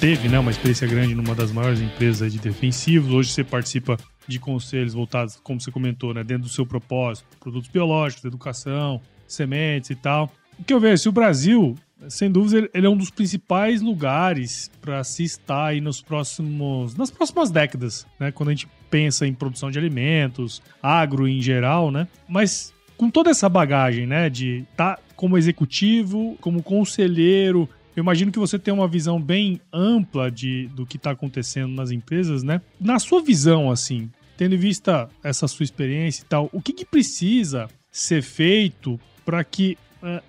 Teve 0.00 0.30
né, 0.30 0.38
uma 0.38 0.50
experiência 0.50 0.88
grande 0.88 1.14
numa 1.14 1.34
das 1.34 1.52
maiores 1.52 1.78
empresas 1.78 2.32
de 2.32 2.38
defensivos. 2.38 3.12
Hoje 3.12 3.32
você 3.32 3.44
participa 3.44 3.98
de 4.26 4.38
conselhos 4.38 4.94
voltados, 4.94 5.38
como 5.42 5.60
você 5.60 5.70
comentou, 5.70 6.14
né, 6.14 6.24
dentro 6.24 6.44
do 6.44 6.48
seu 6.48 6.64
propósito, 6.64 7.26
produtos 7.38 7.68
biológicos, 7.68 8.24
educação, 8.24 9.02
sementes 9.28 9.90
e 9.90 9.94
tal. 9.94 10.32
O 10.58 10.64
que 10.64 10.72
eu 10.72 10.80
vejo, 10.80 11.02
se 11.02 11.08
o 11.10 11.12
Brasil, 11.12 11.74
sem 12.08 12.30
dúvida, 12.32 12.70
ele 12.72 12.86
é 12.86 12.88
um 12.88 12.96
dos 12.96 13.10
principais 13.10 13.82
lugares 13.82 14.70
para 14.80 15.04
se 15.04 15.22
estar 15.22 15.66
aí 15.66 15.82
nos 15.82 16.00
próximos, 16.00 16.94
nas 16.94 17.10
próximas 17.10 17.50
décadas, 17.50 18.06
né, 18.18 18.32
quando 18.32 18.48
a 18.48 18.52
gente 18.52 18.68
pensa 18.88 19.26
em 19.26 19.34
produção 19.34 19.70
de 19.70 19.78
alimentos, 19.78 20.62
agro 20.82 21.28
em 21.28 21.42
geral, 21.42 21.90
né? 21.90 22.08
Mas 22.26 22.72
com 22.96 23.10
toda 23.10 23.30
essa 23.30 23.50
bagagem, 23.50 24.06
né, 24.06 24.30
de 24.30 24.64
estar 24.70 24.96
tá 24.96 25.02
como 25.14 25.36
executivo, 25.36 26.38
como 26.40 26.62
conselheiro, 26.62 27.68
eu 28.00 28.02
imagino 28.02 28.32
que 28.32 28.38
você 28.38 28.58
tem 28.58 28.72
uma 28.72 28.88
visão 28.88 29.20
bem 29.20 29.60
ampla 29.70 30.30
de, 30.30 30.68
do 30.68 30.86
que 30.86 30.96
está 30.96 31.10
acontecendo 31.10 31.74
nas 31.74 31.90
empresas, 31.90 32.42
né? 32.42 32.62
Na 32.80 32.98
sua 32.98 33.22
visão, 33.22 33.70
assim, 33.70 34.10
tendo 34.38 34.54
em 34.54 34.58
vista 34.58 35.08
essa 35.22 35.46
sua 35.46 35.64
experiência 35.64 36.22
e 36.22 36.24
tal, 36.24 36.48
o 36.50 36.62
que, 36.62 36.72
que 36.72 36.86
precisa 36.86 37.68
ser 37.92 38.22
feito 38.22 38.98
para 39.22 39.44
que 39.44 39.76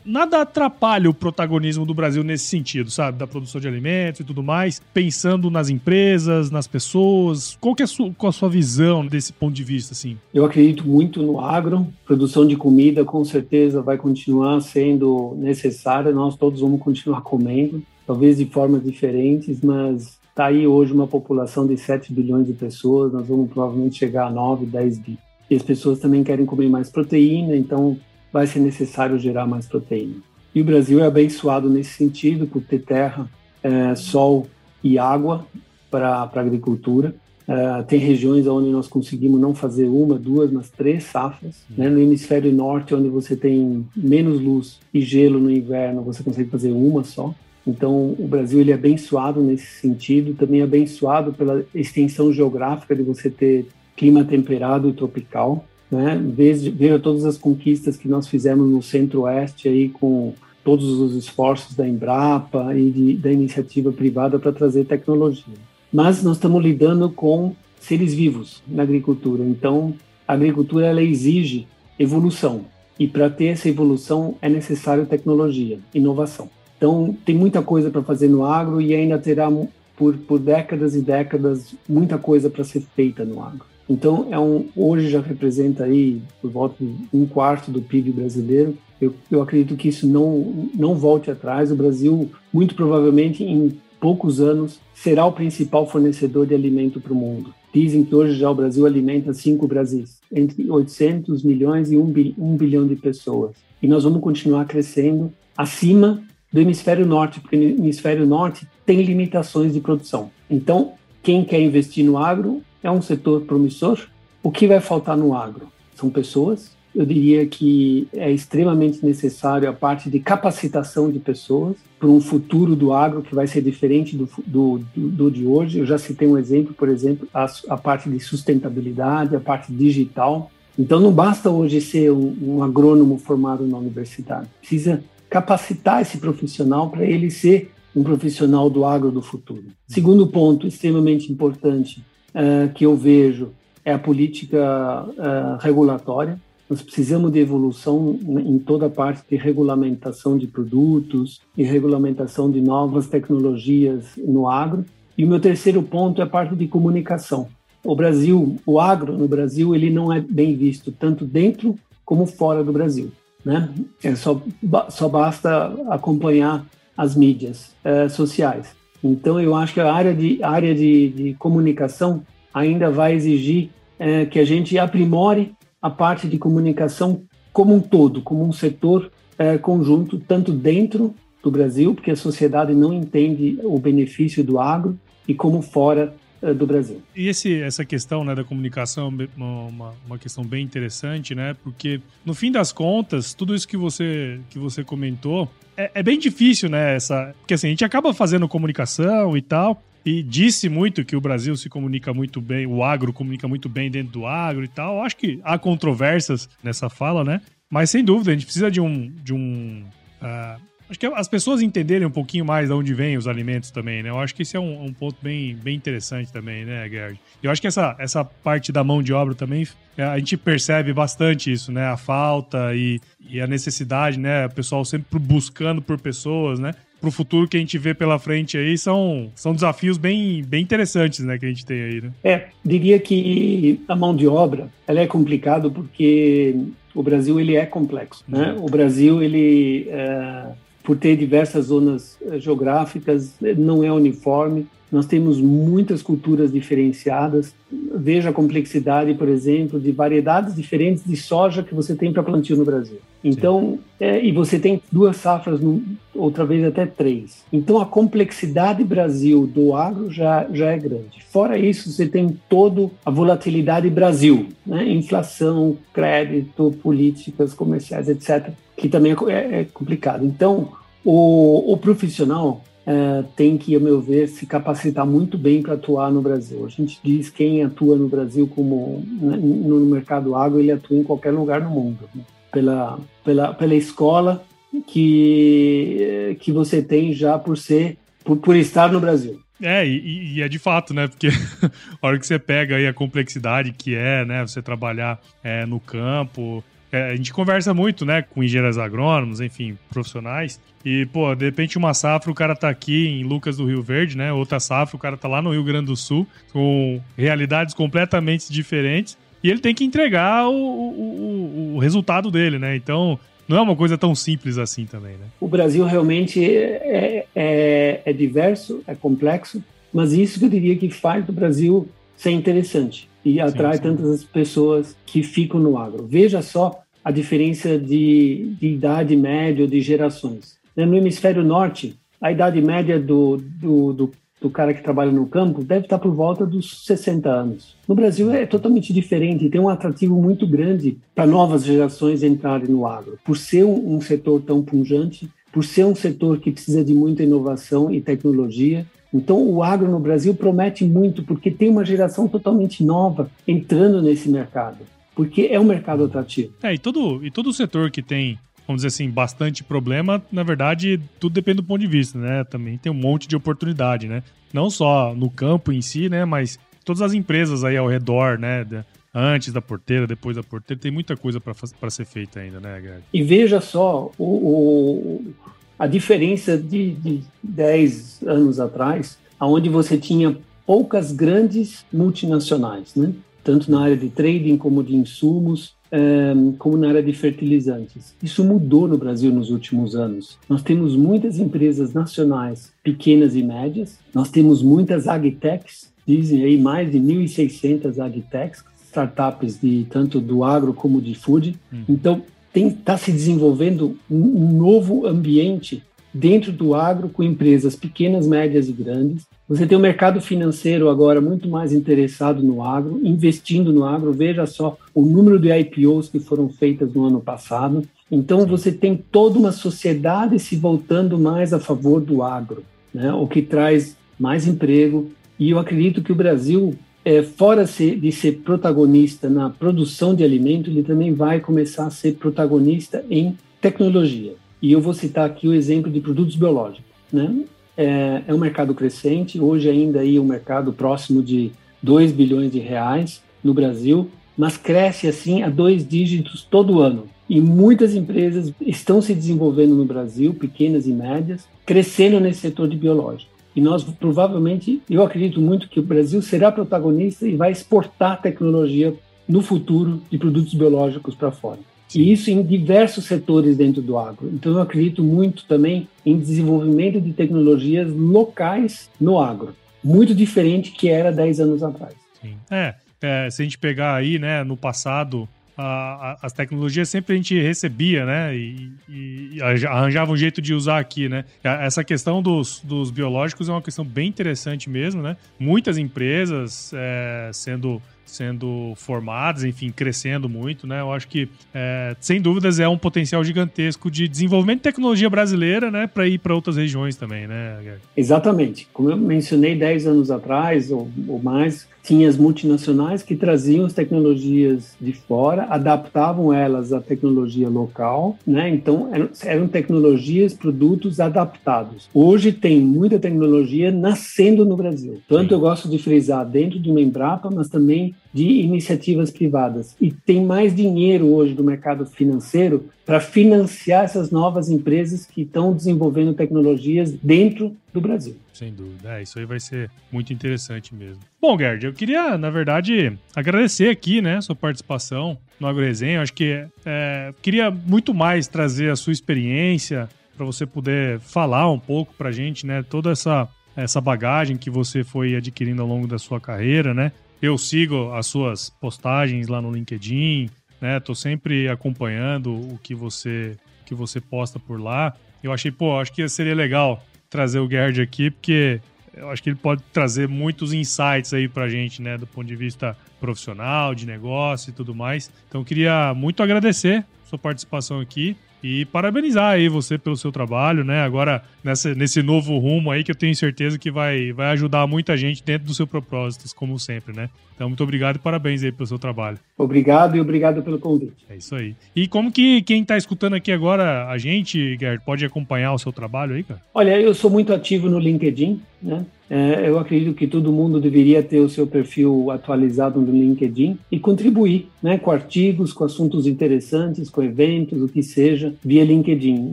nada 0.05 0.41
atrapalhe 0.41 1.07
o 1.07 1.13
protagonismo 1.13 1.85
do 1.85 1.93
Brasil 1.93 2.23
nesse 2.23 2.45
sentido, 2.45 2.89
sabe? 2.89 3.17
Da 3.17 3.27
produção 3.27 3.59
de 3.59 3.67
alimentos 3.67 4.21
e 4.21 4.23
tudo 4.23 4.43
mais, 4.43 4.81
pensando 4.93 5.49
nas 5.49 5.69
empresas, 5.69 6.51
nas 6.51 6.67
pessoas. 6.67 7.57
Qual 7.59 7.75
que 7.75 7.83
é 7.83 7.85
a 7.85 7.87
sua, 7.87 8.11
qual 8.17 8.29
a 8.29 8.33
sua 8.33 8.49
visão 8.49 9.05
desse 9.05 9.31
ponto 9.33 9.53
de 9.53 9.63
vista, 9.63 9.93
assim? 9.93 10.17
Eu 10.33 10.45
acredito 10.45 10.87
muito 10.87 11.21
no 11.21 11.39
agro. 11.39 11.87
Produção 12.05 12.45
de 12.45 12.55
comida, 12.55 13.05
com 13.05 13.23
certeza, 13.23 13.81
vai 13.81 13.97
continuar 13.97 14.59
sendo 14.61 15.35
necessária. 15.37 16.11
Nós 16.11 16.35
todos 16.35 16.61
vamos 16.61 16.81
continuar 16.81 17.21
comendo, 17.21 17.81
talvez 18.05 18.37
de 18.37 18.45
formas 18.45 18.83
diferentes, 18.83 19.61
mas 19.61 20.19
Está 20.31 20.45
aí 20.45 20.65
hoje 20.65 20.93
uma 20.93 21.07
população 21.07 21.67
de 21.67 21.75
7 21.75 22.13
bilhões 22.13 22.47
de 22.47 22.53
pessoas, 22.53 23.11
nós 23.11 23.27
vamos 23.27 23.51
provavelmente 23.51 23.97
chegar 23.97 24.27
a 24.27 24.31
9, 24.31 24.65
10 24.65 24.97
bi. 24.99 25.19
E 25.49 25.55
as 25.55 25.61
pessoas 25.61 25.99
também 25.99 26.23
querem 26.23 26.45
comer 26.45 26.69
mais 26.69 26.89
proteína, 26.89 27.53
então 27.53 27.97
vai 28.31 28.47
ser 28.47 28.59
necessário 28.59 29.19
gerar 29.19 29.45
mais 29.45 29.67
proteína. 29.67 30.15
E 30.53 30.61
o 30.61 30.65
Brasil 30.65 30.99
é 30.99 31.07
abençoado 31.07 31.69
nesse 31.69 31.91
sentido, 31.91 32.45
por 32.45 32.61
ter 32.61 32.79
terra, 32.79 33.29
é, 33.63 33.95
sol 33.95 34.47
e 34.83 34.97
água 34.97 35.45
para 35.89 36.09
a 36.09 36.39
agricultura. 36.39 37.15
É, 37.47 37.83
tem 37.83 37.99
regiões 37.99 38.47
onde 38.47 38.69
nós 38.69 38.87
conseguimos 38.87 39.39
não 39.39 39.53
fazer 39.53 39.85
uma, 39.85 40.17
duas, 40.17 40.51
mas 40.51 40.69
três 40.69 41.05
safras. 41.05 41.63
Né? 41.69 41.89
No 41.89 41.99
hemisfério 41.99 42.51
norte, 42.53 42.93
onde 42.93 43.09
você 43.09 43.35
tem 43.35 43.85
menos 43.95 44.41
luz 44.41 44.79
e 44.93 45.01
gelo 45.01 45.39
no 45.39 45.51
inverno, 45.51 46.01
você 46.01 46.23
consegue 46.23 46.49
fazer 46.49 46.71
uma 46.71 47.03
só. 47.03 47.33
Então, 47.65 48.15
o 48.17 48.27
Brasil 48.27 48.59
ele 48.59 48.71
é 48.71 48.75
abençoado 48.75 49.41
nesse 49.41 49.79
sentido, 49.79 50.33
também 50.33 50.61
é 50.61 50.63
abençoado 50.63 51.31
pela 51.31 51.63
extensão 51.75 52.31
geográfica 52.33 52.95
de 52.95 53.03
você 53.03 53.29
ter 53.29 53.67
clima 53.95 54.23
temperado 54.23 54.89
e 54.89 54.93
tropical, 54.93 55.63
né? 55.91 56.19
Veja, 56.23 56.71
veja 56.71 56.97
todas 56.97 57.25
as 57.25 57.37
conquistas 57.37 57.97
que 57.97 58.07
nós 58.07 58.27
fizemos 58.27 58.69
no 58.69 58.81
Centro-Oeste 58.81 59.67
aí 59.67 59.89
com 59.89 60.33
todos 60.63 60.85
os 60.85 61.15
esforços 61.15 61.75
da 61.75 61.87
Embrapa 61.87 62.73
e 62.75 62.89
de, 62.89 63.13
da 63.17 63.31
iniciativa 63.31 63.91
privada 63.91 64.39
para 64.39 64.51
trazer 64.51 64.85
tecnologia. 64.85 65.53
Mas 65.91 66.23
nós 66.23 66.37
estamos 66.37 66.63
lidando 66.63 67.09
com 67.09 67.53
seres 67.79 68.13
vivos 68.13 68.63
na 68.67 68.83
agricultura, 68.83 69.43
então 69.43 69.93
a 70.27 70.33
agricultura 70.33 70.85
ela 70.85 71.01
exige 71.01 71.67
evolução 71.99 72.65
e 72.97 73.07
para 73.07 73.29
ter 73.29 73.47
essa 73.47 73.67
evolução 73.67 74.35
é 74.41 74.47
necessário 74.47 75.05
tecnologia, 75.05 75.79
inovação. 75.93 76.49
Então, 76.77 77.15
tem 77.25 77.35
muita 77.35 77.61
coisa 77.61 77.89
para 77.89 78.01
fazer 78.03 78.27
no 78.27 78.45
agro 78.45 78.79
e 78.79 78.93
ainda 78.93 79.17
terá 79.17 79.51
por, 79.97 80.15
por 80.17 80.39
décadas 80.39 80.95
e 80.95 81.01
décadas 81.01 81.75
muita 81.87 82.17
coisa 82.17 82.49
para 82.49 82.63
ser 82.63 82.81
feita 82.95 83.25
no 83.25 83.43
agro. 83.43 83.65
Então, 83.89 84.27
é 84.31 84.39
um, 84.39 84.67
hoje 84.75 85.09
já 85.09 85.19
representa 85.19 85.83
aí 85.83 86.21
por 86.41 86.51
volta 86.51 86.75
de 86.79 86.95
um 87.13 87.25
quarto 87.25 87.71
do 87.71 87.81
PIB 87.81 88.11
brasileiro. 88.11 88.77
Eu, 89.01 89.13
eu 89.29 89.41
acredito 89.41 89.75
que 89.75 89.89
isso 89.89 90.07
não, 90.07 90.69
não 90.73 90.95
volte 90.95 91.29
atrás. 91.29 91.71
O 91.71 91.75
Brasil, 91.75 92.29
muito 92.53 92.75
provavelmente, 92.75 93.43
em 93.43 93.77
poucos 93.99 94.39
anos, 94.39 94.79
será 94.93 95.25
o 95.25 95.31
principal 95.31 95.87
fornecedor 95.87 96.45
de 96.45 96.55
alimento 96.55 96.99
para 97.01 97.13
o 97.13 97.15
mundo. 97.15 97.53
Dizem 97.73 98.03
que 98.03 98.13
hoje 98.13 98.37
já 98.37 98.49
o 98.49 98.55
Brasil 98.55 98.85
alimenta 98.85 99.33
cinco 99.33 99.67
Brasis, 99.67 100.19
entre 100.31 100.69
800 100.69 101.43
milhões 101.43 101.91
e 101.91 101.97
1 101.97 102.57
bilhão 102.57 102.85
de 102.85 102.95
pessoas. 102.95 103.55
E 103.81 103.87
nós 103.87 104.03
vamos 104.03 104.21
continuar 104.21 104.65
crescendo 104.65 105.31
acima 105.57 106.21
do 106.51 106.59
hemisfério 106.59 107.05
norte, 107.05 107.39
porque 107.39 107.55
no 107.55 107.63
hemisfério 107.63 108.25
norte 108.25 108.67
tem 108.85 109.01
limitações 109.01 109.73
de 109.73 109.79
produção. 109.79 110.29
Então, 110.49 110.93
quem 111.23 111.45
quer 111.45 111.61
investir 111.61 112.03
no 112.03 112.17
agro 112.17 112.61
é 112.83 112.89
um 112.89 113.01
setor 113.01 113.41
promissor. 113.41 113.99
O 114.43 114.51
que 114.51 114.67
vai 114.67 114.79
faltar 114.79 115.15
no 115.15 115.35
agro? 115.35 115.67
São 115.95 116.09
pessoas. 116.09 116.71
Eu 116.93 117.05
diria 117.05 117.45
que 117.45 118.07
é 118.11 118.29
extremamente 118.29 119.05
necessário 119.05 119.69
a 119.69 119.73
parte 119.73 120.09
de 120.09 120.19
capacitação 120.19 121.09
de 121.09 121.19
pessoas 121.19 121.77
para 121.97 122.09
um 122.09 122.19
futuro 122.19 122.75
do 122.75 122.91
agro 122.91 123.21
que 123.21 123.33
vai 123.33 123.47
ser 123.47 123.61
diferente 123.61 124.17
do, 124.17 124.27
do, 124.45 124.81
do, 124.93 125.09
do 125.09 125.31
de 125.31 125.45
hoje. 125.45 125.79
Eu 125.79 125.85
já 125.85 125.97
citei 125.97 126.27
um 126.27 126.37
exemplo, 126.37 126.73
por 126.73 126.89
exemplo, 126.89 127.27
a, 127.33 127.45
a, 127.69 127.77
parte 127.77 128.09
de 128.09 128.19
sustentabilidade, 128.19 129.35
a 129.35 129.39
parte 129.39 129.71
digital. 129.71 130.51
Então, 130.77 130.99
não 130.99 131.13
basta 131.13 131.49
hoje 131.49 131.79
ser 131.79 132.11
um, 132.11 132.35
um 132.41 132.63
agrônomo 132.63 133.17
formado 133.17 133.65
na 133.65 133.77
universidade. 133.77 134.49
Precisa 134.59 135.01
capacitar 135.29 136.01
esse 136.01 136.17
profissional 136.17 136.89
para 136.89 137.05
ele 137.05 137.31
ser 137.31 137.71
um 137.95 138.03
profissional 138.03 138.69
do 138.69 138.83
agro 138.83 139.11
do 139.11 139.21
futuro. 139.21 139.65
Segundo 139.87 140.27
ponto 140.27 140.67
extremamente 140.67 141.31
importante 141.31 142.03
uh, 142.35 142.71
que 142.73 142.85
eu 142.85 142.95
vejo 142.95 143.51
é 143.83 143.93
a 143.93 143.99
política 143.99 145.05
uh, 145.05 145.57
regulatória. 145.59 146.39
Nós 146.69 146.81
precisamos 146.81 147.31
de 147.31 147.39
evolução 147.39 148.17
em 148.45 148.57
toda 148.57 148.85
a 148.85 148.89
parte 148.89 149.23
de 149.29 149.35
regulamentação 149.35 150.37
de 150.37 150.47
produtos 150.47 151.41
e 151.57 151.63
regulamentação 151.63 152.49
de 152.49 152.61
novas 152.61 153.07
tecnologias 153.07 154.05
no 154.17 154.47
agro. 154.47 154.85
E 155.17 155.25
o 155.25 155.27
meu 155.27 155.39
terceiro 155.39 155.83
ponto 155.83 156.21
é 156.21 156.23
a 156.23 156.27
parte 156.27 156.55
de 156.55 156.67
comunicação. 156.67 157.49
O 157.83 157.95
Brasil, 157.95 158.57
o 158.65 158.79
agro 158.79 159.17
no 159.17 159.27
Brasil, 159.27 159.75
ele 159.75 159.89
não 159.89 160.13
é 160.13 160.21
bem 160.21 160.55
visto 160.55 160.91
tanto 160.91 161.25
dentro 161.25 161.75
como 162.05 162.25
fora 162.25 162.63
do 162.63 162.71
Brasil. 162.71 163.11
Né? 163.43 163.69
É 164.03 164.15
só, 164.15 164.41
só 164.89 165.09
basta 165.09 165.73
acompanhar 165.89 166.65
as 166.95 167.15
mídias 167.15 167.71
é, 167.83 168.07
sociais. 168.07 168.75
Então, 169.03 169.39
eu 169.39 169.55
acho 169.55 169.73
que 169.73 169.79
a 169.79 169.91
área 169.91 170.13
de, 170.13 170.43
área 170.43 170.73
de, 170.75 171.09
de 171.09 171.33
comunicação 171.35 172.23
ainda 172.53 172.91
vai 172.91 173.13
exigir 173.13 173.69
é, 173.97 174.25
que 174.25 174.39
a 174.39 174.45
gente 174.45 174.77
aprimore 174.77 175.53
a 175.81 175.89
parte 175.89 176.27
de 176.27 176.37
comunicação 176.37 177.23
como 177.51 177.73
um 177.73 177.79
todo, 177.79 178.21
como 178.21 178.43
um 178.43 178.53
setor 178.53 179.11
é, 179.37 179.57
conjunto, 179.57 180.19
tanto 180.19 180.51
dentro 180.51 181.13
do 181.43 181.49
Brasil, 181.49 181.95
porque 181.95 182.11
a 182.11 182.15
sociedade 182.15 182.73
não 182.73 182.93
entende 182.93 183.59
o 183.63 183.79
benefício 183.79 184.43
do 184.43 184.59
agro, 184.59 184.97
e 185.27 185.33
como 185.33 185.61
fora 185.61 186.13
é, 186.41 186.53
do 186.53 186.65
Brasil. 186.65 187.01
E 187.15 187.27
esse, 187.27 187.61
essa 187.61 187.85
questão 187.85 188.23
né, 188.23 188.35
da 188.35 188.43
comunicação 188.43 189.13
é 189.19 189.27
uma, 189.37 189.93
uma 190.05 190.17
questão 190.17 190.43
bem 190.43 190.63
interessante, 190.63 191.35
né? 191.35 191.55
Porque, 191.63 192.01
no 192.25 192.33
fim 192.33 192.51
das 192.51 192.71
contas, 192.71 193.33
tudo 193.33 193.55
isso 193.55 193.67
que 193.67 193.77
você, 193.77 194.39
que 194.49 194.59
você 194.59 194.83
comentou 194.83 195.49
é, 195.81 195.91
é 195.95 196.03
bem 196.03 196.19
difícil, 196.19 196.69
né? 196.69 196.95
Essa, 196.95 197.33
porque 197.39 197.53
assim, 197.53 197.67
a 197.67 197.69
gente 197.71 197.85
acaba 197.85 198.13
fazendo 198.13 198.47
comunicação 198.47 199.35
e 199.35 199.41
tal, 199.41 199.81
e 200.05 200.23
disse 200.23 200.67
muito 200.67 201.05
que 201.05 201.15
o 201.15 201.21
Brasil 201.21 201.55
se 201.55 201.69
comunica 201.69 202.13
muito 202.13 202.41
bem, 202.41 202.65
o 202.65 202.83
agro 202.83 203.13
comunica 203.13 203.47
muito 203.47 203.69
bem 203.69 203.89
dentro 203.89 204.11
do 204.11 204.25
agro 204.25 204.63
e 204.63 204.67
tal. 204.67 205.03
Acho 205.03 205.17
que 205.17 205.39
há 205.43 205.57
controvérsias 205.57 206.49
nessa 206.63 206.89
fala, 206.89 207.23
né? 207.23 207.41
Mas 207.69 207.89
sem 207.89 208.03
dúvida, 208.03 208.31
a 208.31 208.33
gente 208.33 208.45
precisa 208.45 208.69
de 208.69 208.81
um. 208.81 209.09
De 209.23 209.33
um 209.33 209.83
uh, 210.21 210.70
acho 210.91 210.99
que 210.99 211.05
as 211.05 211.27
pessoas 211.27 211.61
entenderem 211.61 212.05
um 212.05 212.11
pouquinho 212.11 212.43
mais 212.43 212.67
de 212.67 212.73
onde 212.73 212.93
vêm 212.93 213.17
os 213.17 213.25
alimentos 213.25 213.71
também, 213.71 214.03
né? 214.03 214.09
Eu 214.09 214.19
acho 214.19 214.35
que 214.35 214.41
esse 214.41 214.57
é 214.57 214.59
um, 214.59 214.85
um 214.85 214.93
ponto 214.93 215.15
bem, 215.21 215.55
bem 215.55 215.75
interessante 215.75 216.31
também, 216.31 216.65
né, 216.65 216.87
Gerd? 216.89 217.19
Eu 217.41 217.49
acho 217.49 217.61
que 217.61 217.67
essa, 217.67 217.95
essa 217.97 218.25
parte 218.25 218.71
da 218.71 218.83
mão 218.83 219.01
de 219.01 219.13
obra 219.13 219.33
também, 219.33 219.65
é, 219.97 220.03
a 220.03 220.17
gente 220.19 220.35
percebe 220.35 220.91
bastante 220.91 221.51
isso, 221.51 221.71
né? 221.71 221.85
A 221.85 221.95
falta 221.95 222.75
e, 222.75 222.99
e 223.29 223.39
a 223.39 223.47
necessidade, 223.47 224.19
né? 224.19 224.45
O 224.45 224.49
pessoal 224.49 224.83
sempre 224.83 225.17
buscando 225.17 225.81
por 225.81 225.97
pessoas, 225.97 226.59
né? 226.59 226.73
Para 226.99 227.07
o 227.07 227.11
futuro 227.11 227.47
que 227.47 227.57
a 227.57 227.59
gente 227.59 227.77
vê 227.77 227.93
pela 227.93 228.19
frente 228.19 228.57
aí 228.57 228.77
são, 228.77 229.31
são 229.33 229.53
desafios 229.55 229.97
bem, 229.97 230.43
bem 230.43 230.61
interessantes, 230.61 231.21
né, 231.21 231.35
que 231.39 231.47
a 231.47 231.49
gente 231.49 231.65
tem 231.65 231.81
aí, 231.81 232.01
né? 232.01 232.11
É, 232.23 232.47
diria 232.63 232.99
que 232.99 233.81
a 233.87 233.95
mão 233.95 234.15
de 234.15 234.27
obra, 234.27 234.69
ela 234.85 234.99
é 234.99 235.07
complicado 235.07 235.71
porque 235.71 236.55
o 236.93 237.01
Brasil 237.01 237.39
ele 237.39 237.55
é 237.55 237.65
complexo, 237.65 238.23
né? 238.27 238.53
Uhum. 238.53 238.65
O 238.65 238.69
Brasil 238.69 239.23
ele 239.23 239.87
é, 239.89 240.43
por 240.83 240.97
ter 240.97 241.15
diversas 241.15 241.65
zonas 241.65 242.17
eh, 242.21 242.39
geográficas, 242.39 243.33
eh, 243.41 243.53
não 243.53 243.83
é 243.83 243.91
uniforme. 243.91 244.67
Nós 244.91 245.05
temos 245.05 245.39
muitas 245.39 246.01
culturas 246.01 246.51
diferenciadas. 246.51 247.53
Veja 247.95 248.29
a 248.29 248.33
complexidade, 248.33 249.13
por 249.13 249.29
exemplo, 249.29 249.79
de 249.79 249.91
variedades 249.91 250.55
diferentes 250.55 251.03
de 251.05 251.15
soja 251.15 251.63
que 251.63 251.73
você 251.73 251.95
tem 251.95 252.11
para 252.11 252.23
plantio 252.23 252.57
no 252.57 252.65
Brasil. 252.65 252.97
Então, 253.23 253.79
é, 253.99 254.23
e 254.23 254.31
você 254.31 254.59
tem 254.59 254.81
duas 254.91 255.17
safras, 255.17 255.61
no, 255.61 255.81
outra 256.13 256.43
vez 256.43 256.65
até 256.65 256.85
três. 256.85 257.43
Então, 257.53 257.79
a 257.79 257.85
complexidade 257.85 258.83
Brasil 258.83 259.47
do 259.47 259.75
agro 259.75 260.09
já, 260.09 260.47
já 260.51 260.71
é 260.71 260.77
grande. 260.77 261.23
Fora 261.29 261.57
isso, 261.57 261.91
você 261.91 262.07
tem 262.07 262.37
toda 262.49 262.89
a 263.05 263.11
volatilidade 263.11 263.89
Brasil, 263.89 264.47
né? 264.65 264.83
inflação, 264.89 265.77
crédito, 265.93 266.75
políticas 266.81 267.53
comerciais, 267.53 268.09
etc 268.09 268.53
que 268.81 268.89
também 268.89 269.15
é, 269.27 269.33
é, 269.33 269.61
é 269.61 269.65
complicado. 269.65 270.25
Então, 270.25 270.69
o, 271.05 271.71
o 271.71 271.77
profissional 271.77 272.63
é, 272.85 273.23
tem 273.35 273.57
que, 273.57 273.75
ao 273.75 273.81
meu 273.81 274.01
ver, 274.01 274.27
se 274.27 274.45
capacitar 274.45 275.05
muito 275.05 275.37
bem 275.37 275.61
para 275.61 275.75
atuar 275.75 276.11
no 276.11 276.21
Brasil. 276.21 276.65
A 276.65 276.69
gente 276.69 276.99
diz 277.03 277.29
quem 277.29 277.63
atua 277.63 277.95
no 277.95 278.07
Brasil 278.07 278.47
como 278.47 279.03
né, 279.07 279.37
no 279.37 279.79
mercado 279.81 280.35
agro, 280.35 280.59
ele 280.59 280.71
atua 280.71 280.97
em 280.97 281.03
qualquer 281.03 281.31
lugar 281.31 281.61
no 281.61 281.69
mundo, 281.69 282.09
né? 282.13 282.23
pela, 282.51 282.99
pela, 283.23 283.53
pela 283.53 283.75
escola 283.75 284.43
que, 284.87 286.37
que 286.39 286.51
você 286.51 286.81
tem 286.81 287.13
já 287.13 287.37
por 287.37 287.57
ser 287.57 287.97
por, 288.23 288.37
por 288.37 288.55
estar 288.55 288.91
no 288.91 288.99
Brasil. 288.99 289.39
É, 289.61 289.85
e, 289.85 290.35
e, 290.35 290.41
é 290.41 290.49
de 290.49 290.57
fato, 290.57 290.93
né? 290.93 291.07
Porque 291.07 291.27
a 292.01 292.07
hora 292.07 292.17
que 292.17 292.25
você 292.25 292.39
pega 292.39 292.77
aí 292.77 292.87
a 292.87 292.93
complexidade 292.93 293.71
que 293.71 293.95
é, 293.95 294.25
né? 294.25 294.41
Você 294.45 294.61
trabalhar 294.61 295.19
é, 295.43 295.65
no 295.65 295.79
campo, 295.79 296.63
é, 296.91 297.11
a 297.11 297.15
gente 297.15 297.31
conversa 297.31 297.73
muito, 297.73 298.05
né, 298.05 298.21
com 298.21 298.43
engenheiros 298.43 298.77
agrônomos, 298.77 299.39
enfim, 299.39 299.77
profissionais. 299.89 300.59
E, 300.83 301.05
pô, 301.07 301.33
de 301.35 301.45
repente 301.45 301.77
uma 301.77 301.93
safra 301.93 302.31
o 302.31 302.35
cara 302.35 302.55
tá 302.55 302.69
aqui 302.69 303.07
em 303.07 303.23
Lucas 303.23 303.57
do 303.57 303.65
Rio 303.65 303.81
Verde, 303.81 304.17
né? 304.17 304.33
Outra 304.33 304.59
safra 304.59 304.95
o 304.95 304.99
cara 304.99 305.15
tá 305.15 305.27
lá 305.27 305.41
no 305.41 305.51
Rio 305.51 305.63
Grande 305.63 305.85
do 305.85 305.95
Sul, 305.95 306.27
com 306.51 306.99
realidades 307.17 307.73
completamente 307.73 308.51
diferentes. 308.51 309.17
E 309.43 309.49
ele 309.49 309.59
tem 309.59 309.73
que 309.73 309.83
entregar 309.83 310.47
o, 310.47 310.53
o, 310.53 311.73
o 311.75 311.79
resultado 311.79 312.29
dele, 312.29 312.59
né? 312.59 312.75
Então, 312.75 313.19
não 313.47 313.57
é 313.57 313.61
uma 313.61 313.75
coisa 313.75 313.97
tão 313.97 314.13
simples 314.13 314.57
assim 314.57 314.85
também, 314.85 315.13
né? 315.13 315.25
O 315.39 315.47
Brasil 315.47 315.85
realmente 315.85 316.43
é, 316.43 317.25
é, 317.35 318.01
é 318.05 318.13
diverso, 318.13 318.83
é 318.87 318.95
complexo, 318.95 319.63
mas 319.93 320.13
isso 320.13 320.39
que 320.39 320.45
eu 320.45 320.49
diria 320.49 320.75
que 320.75 320.89
faz 320.89 321.25
do 321.25 321.33
Brasil 321.33 321.87
ser 322.21 322.31
interessante 322.31 323.09
e 323.25 323.39
atrai 323.39 323.77
sim, 323.77 323.81
sim. 323.81 323.89
tantas 323.89 324.23
pessoas 324.23 324.95
que 325.07 325.23
ficam 325.23 325.59
no 325.59 325.75
agro. 325.75 326.05
Veja 326.07 326.43
só 326.43 326.81
a 327.03 327.09
diferença 327.09 327.79
de, 327.79 328.55
de 328.59 328.67
idade 328.67 329.15
média 329.15 329.67
de 329.67 329.81
gerações. 329.81 330.55
Né, 330.77 330.85
no 330.85 330.95
hemisfério 330.95 331.43
norte, 331.43 331.97
a 332.21 332.31
idade 332.31 332.61
média 332.61 332.99
do, 332.99 333.37
do, 333.37 333.93
do, 333.93 334.11
do, 334.39 334.49
cara 334.51 334.71
que 334.71 334.83
trabalha 334.83 335.11
no 335.11 335.25
campo 335.25 335.63
deve 335.63 335.85
estar 335.85 335.97
por 335.97 336.13
volta 336.13 336.45
dos 336.45 336.85
60 336.85 337.27
anos. 337.27 337.75
No 337.87 337.95
Brasil 337.95 338.29
é 338.29 338.45
totalmente 338.45 338.93
diferente, 338.93 339.49
tem 339.49 339.59
um 339.59 339.69
atrativo 339.69 340.15
muito 340.21 340.45
grande 340.45 340.99
para 341.15 341.25
novas 341.25 341.65
gerações 341.65 342.21
entrarem 342.21 342.69
no 342.69 342.85
agro, 342.85 343.17
por 343.25 343.35
ser 343.35 343.63
um, 343.63 343.95
um 343.95 343.99
setor 343.99 344.43
tão 344.43 344.61
pungente, 344.61 345.27
por 345.51 345.65
ser 345.65 345.85
um 345.85 345.95
setor 345.95 346.39
que 346.39 346.51
precisa 346.51 346.83
de 346.83 346.93
muita 346.93 347.23
inovação 347.23 347.91
e 347.91 347.99
tecnologia, 347.99 348.85
então, 349.13 349.41
o 349.41 349.61
agro 349.61 349.89
no 349.89 349.99
Brasil 349.99 350.33
promete 350.33 350.85
muito, 350.85 351.23
porque 351.23 351.51
tem 351.51 351.69
uma 351.69 351.83
geração 351.83 352.27
totalmente 352.27 352.83
nova 352.83 353.29
entrando 353.47 354.01
nesse 354.01 354.29
mercado, 354.29 354.79
porque 355.13 355.49
é 355.51 355.59
um 355.59 355.65
mercado 355.65 356.05
atrativo. 356.05 356.53
É, 356.63 356.73
e 356.73 356.77
todo, 356.77 357.25
e 357.25 357.29
todo 357.29 357.51
setor 357.51 357.91
que 357.91 358.01
tem, 358.01 358.39
vamos 358.65 358.81
dizer 358.81 358.87
assim, 358.87 359.09
bastante 359.09 359.63
problema, 359.63 360.23
na 360.31 360.43
verdade, 360.43 360.99
tudo 361.19 361.33
depende 361.33 361.57
do 361.57 361.63
ponto 361.63 361.81
de 361.81 361.87
vista, 361.87 362.17
né? 362.17 362.43
Também 362.45 362.77
tem 362.77 362.91
um 362.91 362.95
monte 362.95 363.27
de 363.27 363.35
oportunidade, 363.35 364.07
né? 364.07 364.23
Não 364.53 364.69
só 364.69 365.13
no 365.13 365.29
campo 365.29 365.71
em 365.71 365.81
si, 365.81 366.07
né? 366.07 366.23
Mas 366.23 366.57
todas 366.85 367.01
as 367.01 367.13
empresas 367.13 367.63
aí 367.63 367.75
ao 367.75 367.87
redor, 367.87 368.39
né? 368.39 368.65
antes 369.13 369.51
da 369.51 369.61
porteira, 369.61 370.07
depois 370.07 370.37
da 370.37 370.43
porteira, 370.43 370.81
tem 370.81 370.91
muita 370.91 371.17
coisa 371.17 371.39
para 371.41 371.89
ser 371.89 372.05
feita 372.05 372.39
ainda, 372.39 372.61
né, 372.61 372.79
Greg? 372.79 373.01
E 373.13 373.21
veja 373.21 373.59
só, 373.59 374.09
o, 374.17 374.23
o, 374.23 375.33
a 375.81 375.87
diferença 375.87 376.55
de, 376.59 376.91
de 376.91 377.21
10 377.41 378.21
anos 378.27 378.59
atrás, 378.59 379.17
onde 379.39 379.67
você 379.67 379.97
tinha 379.97 380.37
poucas 380.63 381.11
grandes 381.11 381.83
multinacionais, 381.91 382.93
né? 382.95 383.11
tanto 383.43 383.71
na 383.71 383.81
área 383.81 383.97
de 383.97 384.07
trading 384.07 384.57
como 384.57 384.83
de 384.83 384.95
insumos, 384.95 385.73
um, 385.91 386.51
eh, 386.51 386.53
como 386.59 386.77
na 386.77 386.89
área 386.89 387.01
de 387.01 387.11
fertilizantes. 387.13 388.13
Isso 388.21 388.43
mudou 388.43 388.87
no 388.87 388.95
Brasil 388.95 389.31
nos 389.31 389.49
últimos 389.49 389.95
anos. 389.95 390.37
Nós 390.47 390.61
temos 390.61 390.95
muitas 390.95 391.39
empresas 391.39 391.95
nacionais, 391.95 392.71
pequenas 392.83 393.35
e 393.35 393.41
médias, 393.41 393.97
nós 394.13 394.29
temos 394.29 394.61
muitas 394.61 395.07
agtechs, 395.07 395.91
dizem 396.05 396.43
aí 396.43 396.59
mais 396.59 396.91
de 396.91 396.99
1.600 396.99 397.97
agtechs, 397.97 398.63
startups 398.85 399.59
de 399.59 399.87
tanto 399.89 400.21
do 400.21 400.43
agro 400.43 400.75
como 400.75 401.01
de 401.01 401.15
food. 401.15 401.57
Hum. 401.73 401.85
Então, 401.89 402.21
está 402.53 402.97
se 402.97 403.11
desenvolvendo 403.11 403.97
um, 404.09 404.57
novo 404.57 405.05
ambiente 405.07 405.83
dentro 406.13 406.51
do 406.51 406.75
agro 406.75 407.09
com 407.09 407.23
empresas 407.23 407.75
pequenas, 407.75 408.27
médias 408.27 408.67
e 408.67 408.73
grandes. 408.73 409.25
Você 409.47 409.65
tem 409.65 409.77
o 409.77 409.79
um 409.79 409.81
mercado 409.81 410.19
financeiro 410.21 410.89
agora 410.89 411.21
muito 411.21 411.47
mais 411.47 411.73
interessado 411.73 412.43
no 412.43 412.63
agro, 412.63 412.99
investindo 413.03 413.71
no 413.71 413.85
agro. 413.85 414.11
Veja 414.11 414.45
só 414.45 414.77
o 414.93 415.01
número 415.01 415.39
de 415.39 415.49
IPOs 415.49 416.09
que 416.09 416.19
foram 416.19 416.49
feitas 416.49 416.93
no 416.93 417.05
ano 417.05 417.21
passado. 417.21 417.83
Então, 418.09 418.45
você 418.45 418.71
tem 418.71 418.97
toda 418.97 419.39
uma 419.39 419.53
sociedade 419.53 420.37
se 420.37 420.55
voltando 420.55 421.17
mais 421.17 421.53
a 421.53 421.59
favor 421.59 422.01
do 422.01 422.21
agro, 422.21 422.63
né? 422.93 423.13
o 423.13 423.25
que 423.25 423.41
traz 423.41 423.95
mais 424.19 424.45
emprego. 424.47 425.09
E 425.39 425.49
eu 425.49 425.59
acredito 425.59 426.03
que 426.03 426.11
o 426.11 426.15
Brasil 426.15 426.75
é, 427.03 427.23
fora 427.23 427.65
de 427.65 428.11
ser 428.11 428.39
protagonista 428.43 429.29
na 429.29 429.49
produção 429.49 430.13
de 430.13 430.23
alimento, 430.23 430.69
ele 430.69 430.83
também 430.83 431.13
vai 431.13 431.39
começar 431.39 431.87
a 431.87 431.91
ser 431.91 432.13
protagonista 432.15 433.03
em 433.09 433.37
tecnologia. 433.59 434.33
E 434.61 434.71
eu 434.71 434.79
vou 434.79 434.93
citar 434.93 435.25
aqui 435.25 435.47
o 435.47 435.53
exemplo 435.53 435.91
de 435.91 435.99
produtos 435.99 436.35
biológicos. 436.35 436.85
Né? 437.11 437.43
É, 437.75 438.21
é 438.27 438.33
um 438.33 438.37
mercado 438.37 438.73
crescente, 438.73 439.39
hoje 439.39 439.69
ainda 439.69 440.01
aí 440.01 440.19
um 440.19 440.25
mercado 440.25 440.71
próximo 440.71 441.23
de 441.23 441.51
2 441.81 442.11
bilhões 442.11 442.51
de 442.51 442.59
reais, 442.59 443.21
no 443.43 443.53
Brasil, 443.53 444.09
mas 444.37 444.57
cresce 444.57 445.07
assim 445.07 445.43
a 445.43 445.49
dois 445.49 445.87
dígitos 445.87 446.43
todo 446.49 446.79
ano. 446.79 447.05
E 447.29 447.39
muitas 447.39 447.95
empresas 447.95 448.53
estão 448.59 449.01
se 449.01 449.13
desenvolvendo 449.13 449.73
no 449.73 449.85
Brasil, 449.85 450.33
pequenas 450.33 450.85
e 450.85 450.91
médias, 450.91 451.47
crescendo 451.65 452.19
nesse 452.19 452.41
setor 452.41 452.67
de 452.67 452.75
biológico. 452.75 453.30
E 453.55 453.61
nós 453.61 453.83
provavelmente, 453.83 454.81
eu 454.89 455.03
acredito 455.03 455.41
muito 455.41 455.67
que 455.67 455.79
o 455.79 455.83
Brasil 455.83 456.21
será 456.21 456.51
protagonista 456.51 457.27
e 457.27 457.35
vai 457.35 457.51
exportar 457.51 458.21
tecnologia 458.21 458.93
no 459.27 459.41
futuro 459.41 460.01
de 460.09 460.17
produtos 460.17 460.53
biológicos 460.53 461.15
para 461.15 461.31
fora. 461.31 461.59
E 461.93 462.11
isso 462.11 462.29
em 462.31 462.41
diversos 462.41 463.05
setores 463.05 463.57
dentro 463.57 463.81
do 463.81 463.97
agro. 463.97 464.29
Então 464.33 464.53
eu 464.53 464.61
acredito 464.61 465.03
muito 465.03 465.45
também 465.45 465.87
em 466.05 466.17
desenvolvimento 466.17 467.01
de 467.01 467.11
tecnologias 467.11 467.91
locais 467.91 468.89
no 468.99 469.19
agro, 469.19 469.53
muito 469.83 470.15
diferente 470.15 470.71
que 470.71 470.89
era 470.89 471.11
10 471.11 471.41
anos 471.41 471.63
atrás. 471.63 471.93
Sim. 472.21 472.35
É, 472.49 472.75
é, 473.01 473.29
se 473.29 473.41
a 473.41 473.45
gente 473.45 473.57
pegar 473.57 473.95
aí, 473.95 474.17
né, 474.17 474.43
no 474.43 474.55
passado, 474.55 475.27
a, 475.61 476.17
as 476.21 476.33
tecnologias 476.33 476.89
sempre 476.89 477.13
a 477.13 477.15
gente 477.17 477.39
recebia, 477.39 478.05
né? 478.05 478.35
E, 478.35 478.71
e, 478.89 479.29
e, 479.33 479.41
arranjava 479.41 480.11
um 480.11 480.17
jeito 480.17 480.41
de 480.41 480.53
usar 480.53 480.79
aqui, 480.79 481.07
né? 481.07 481.25
Essa 481.43 481.83
questão 481.83 482.21
dos, 482.21 482.61
dos 482.63 482.91
biológicos 482.91 483.49
é 483.49 483.51
uma 483.51 483.61
questão 483.61 483.85
bem 483.85 484.07
interessante 484.07 484.69
mesmo, 484.69 485.01
né? 485.01 485.15
Muitas 485.39 485.77
empresas 485.77 486.71
é, 486.73 487.29
sendo 487.33 487.81
sendo 488.11 488.73
formadas, 488.75 489.45
enfim, 489.45 489.71
crescendo 489.71 490.27
muito, 490.27 490.67
né? 490.67 490.81
Eu 490.81 490.91
acho 490.91 491.07
que, 491.07 491.29
é, 491.53 491.95
sem 491.99 492.21
dúvidas, 492.21 492.59
é 492.59 492.67
um 492.67 492.77
potencial 492.77 493.23
gigantesco 493.23 493.89
de 493.89 494.05
desenvolvimento 494.05 494.57
de 494.57 494.63
tecnologia 494.63 495.09
brasileira, 495.09 495.71
né, 495.71 495.87
para 495.87 496.05
ir 496.07 496.19
para 496.19 496.35
outras 496.35 496.57
regiões 496.57 496.97
também, 496.97 497.25
né? 497.25 497.77
Exatamente. 497.95 498.67
Como 498.73 498.89
eu 498.89 498.97
mencionei 498.97 499.55
10 499.55 499.87
anos 499.87 500.11
atrás, 500.11 500.69
ou, 500.71 500.91
ou 501.07 501.23
mais, 501.23 501.65
tinha 501.83 502.07
as 502.07 502.17
multinacionais 502.17 503.03
que 503.03 503.15
traziam 503.15 503.65
as 503.65 503.73
tecnologias 503.73 504.75
de 504.79 504.93
fora, 504.93 505.45
adaptavam 505.49 506.33
elas 506.33 506.71
à 506.71 506.79
tecnologia 506.79 507.49
local, 507.49 508.17
né? 508.25 508.49
Então 508.49 508.89
eram, 508.93 509.09
eram 509.23 509.47
tecnologias, 509.47 510.33
produtos 510.33 510.99
adaptados. 510.99 511.89
Hoje 511.93 512.31
tem 512.31 512.61
muita 512.61 512.99
tecnologia 512.99 513.71
nascendo 513.71 514.45
no 514.45 514.55
Brasil. 514.55 515.01
Tanto 515.07 515.29
Sim. 515.29 515.33
eu 515.35 515.39
gosto 515.39 515.69
de 515.69 515.77
frisar 515.77 516.25
dentro 516.25 516.59
de 516.59 516.69
uma 516.69 516.81
Embrapa, 516.81 517.29
mas 517.29 517.49
também 517.49 517.95
de 518.13 518.41
iniciativas 518.41 519.09
privadas. 519.09 519.75
E 519.79 519.91
tem 519.91 520.23
mais 520.23 520.55
dinheiro 520.55 521.07
hoje 521.07 521.33
do 521.33 521.43
mercado 521.43 521.85
financeiro 521.85 522.65
para 522.85 522.99
financiar 522.99 523.85
essas 523.85 524.11
novas 524.11 524.49
empresas 524.49 525.05
que 525.05 525.21
estão 525.21 525.53
desenvolvendo 525.53 526.13
tecnologias 526.13 526.91
dentro 526.91 527.55
do 527.73 527.79
Brasil. 527.79 528.15
Sem 528.33 528.53
dúvida. 528.53 528.97
É, 528.97 529.03
isso 529.03 529.17
aí 529.17 529.25
vai 529.25 529.39
ser 529.39 529.69
muito 529.91 530.11
interessante 530.11 530.75
mesmo. 530.75 530.99
Bom, 531.21 531.37
Gerd, 531.37 531.65
eu 531.65 531.73
queria, 531.73 532.17
na 532.17 532.29
verdade, 532.29 532.97
agradecer 533.15 533.69
aqui, 533.69 534.01
né, 534.01 534.19
sua 534.19 534.35
participação 534.35 535.17
no 535.39 535.47
AgroResenha. 535.47 536.01
Acho 536.01 536.13
que 536.13 536.45
é, 536.65 537.13
queria 537.21 537.49
muito 537.49 537.93
mais 537.93 538.27
trazer 538.27 538.71
a 538.71 538.75
sua 538.75 538.91
experiência 538.91 539.87
para 540.17 540.25
você 540.25 540.45
poder 540.45 540.99
falar 540.99 541.49
um 541.49 541.59
pouco 541.59 541.93
para 541.93 542.09
a 542.09 542.11
gente, 542.11 542.45
né, 542.45 542.63
toda 542.63 542.91
essa 542.91 543.29
essa 543.55 543.81
bagagem 543.81 544.37
que 544.37 544.49
você 544.49 544.83
foi 544.83 545.15
adquirindo 545.15 545.61
ao 545.61 545.67
longo 545.67 545.87
da 545.87 545.99
sua 545.99 546.19
carreira, 546.19 546.73
né? 546.73 546.91
Eu 547.21 547.37
sigo 547.37 547.93
as 547.93 548.07
suas 548.07 548.49
postagens 548.49 549.27
lá 549.27 549.41
no 549.41 549.51
LinkedIn, 549.51 550.29
né? 550.59 550.79
Tô 550.79 550.95
sempre 550.95 551.47
acompanhando 551.47 552.33
o 552.33 552.59
que 552.61 552.73
você 552.73 553.37
que 553.65 553.75
você 553.75 554.01
posta 554.01 554.37
por 554.37 554.59
lá. 554.59 554.93
Eu 555.23 555.31
achei, 555.31 555.49
pô, 555.49 555.79
acho 555.79 555.93
que 555.93 556.07
seria 556.09 556.35
legal 556.35 556.83
trazer 557.09 557.39
o 557.39 557.49
Gerd 557.49 557.81
aqui, 557.81 558.11
porque 558.11 558.59
eu 558.93 559.09
acho 559.09 559.23
que 559.23 559.29
ele 559.29 559.37
pode 559.37 559.63
trazer 559.71 560.07
muitos 560.07 560.51
insights 560.51 561.13
aí 561.13 561.29
pra 561.29 561.47
gente, 561.47 561.81
né, 561.81 561.97
do 561.97 562.05
ponto 562.05 562.27
de 562.27 562.35
vista 562.35 562.75
profissional, 562.99 563.73
de 563.73 563.85
negócio 563.85 564.49
e 564.49 564.53
tudo 564.53 564.75
mais. 564.75 565.09
Então, 565.29 565.43
queria 565.43 565.93
muito 565.93 566.21
agradecer 566.21 566.85
sua 567.05 567.17
participação 567.17 567.79
aqui. 567.79 568.17
E 568.43 568.65
parabenizar 568.65 569.33
aí 569.33 569.47
você 569.47 569.77
pelo 569.77 569.95
seu 569.95 570.11
trabalho, 570.11 570.63
né? 570.63 570.81
Agora, 570.83 571.23
nessa, 571.43 571.75
nesse 571.75 572.01
novo 572.01 572.37
rumo 572.37 572.71
aí 572.71 572.83
que 572.83 572.91
eu 572.91 572.95
tenho 572.95 573.15
certeza 573.15 573.59
que 573.59 573.69
vai, 573.69 574.11
vai 574.11 574.27
ajudar 574.31 574.65
muita 574.65 574.97
gente 574.97 575.23
dentro 575.23 575.47
do 575.47 575.53
seu 575.53 575.67
propósito, 575.67 576.25
como 576.35 576.57
sempre, 576.59 576.95
né? 576.95 577.09
Então, 577.35 577.49
muito 577.49 577.63
obrigado 577.63 577.95
e 577.95 577.99
parabéns 577.99 578.43
aí 578.43 578.51
pelo 578.51 578.67
seu 578.67 578.79
trabalho. 578.79 579.17
Obrigado 579.41 579.97
e 579.97 579.99
obrigado 579.99 580.43
pelo 580.43 580.59
convite. 580.59 581.05
É 581.09 581.15
isso 581.15 581.35
aí. 581.35 581.55
E 581.75 581.87
como 581.87 582.11
que 582.11 582.41
quem 582.43 582.61
está 582.61 582.77
escutando 582.77 583.15
aqui 583.15 583.31
agora, 583.31 583.87
a 583.87 583.97
gente, 583.97 584.57
Gerd, 584.59 584.81
pode 584.85 585.03
acompanhar 585.03 585.53
o 585.53 585.57
seu 585.57 585.71
trabalho 585.71 586.15
aí, 586.15 586.23
cara? 586.23 586.41
Olha, 586.53 586.79
eu 586.79 586.93
sou 586.93 587.09
muito 587.09 587.33
ativo 587.33 587.69
no 587.69 587.79
LinkedIn, 587.79 588.39
né? 588.61 588.85
É, 589.09 589.49
eu 589.49 589.59
acredito 589.59 589.93
que 589.93 590.07
todo 590.07 590.31
mundo 590.31 590.61
deveria 590.61 591.03
ter 591.03 591.19
o 591.19 591.27
seu 591.27 591.45
perfil 591.45 592.09
atualizado 592.11 592.79
no 592.79 592.93
LinkedIn 592.93 593.57
e 593.69 593.77
contribuir 593.77 594.47
né, 594.63 594.77
com 594.77 594.89
artigos, 594.89 595.51
com 595.51 595.65
assuntos 595.65 596.07
interessantes, 596.07 596.89
com 596.89 597.03
eventos, 597.03 597.61
o 597.61 597.67
que 597.67 597.83
seja, 597.83 598.33
via 598.41 598.63
LinkedIn. 598.63 599.31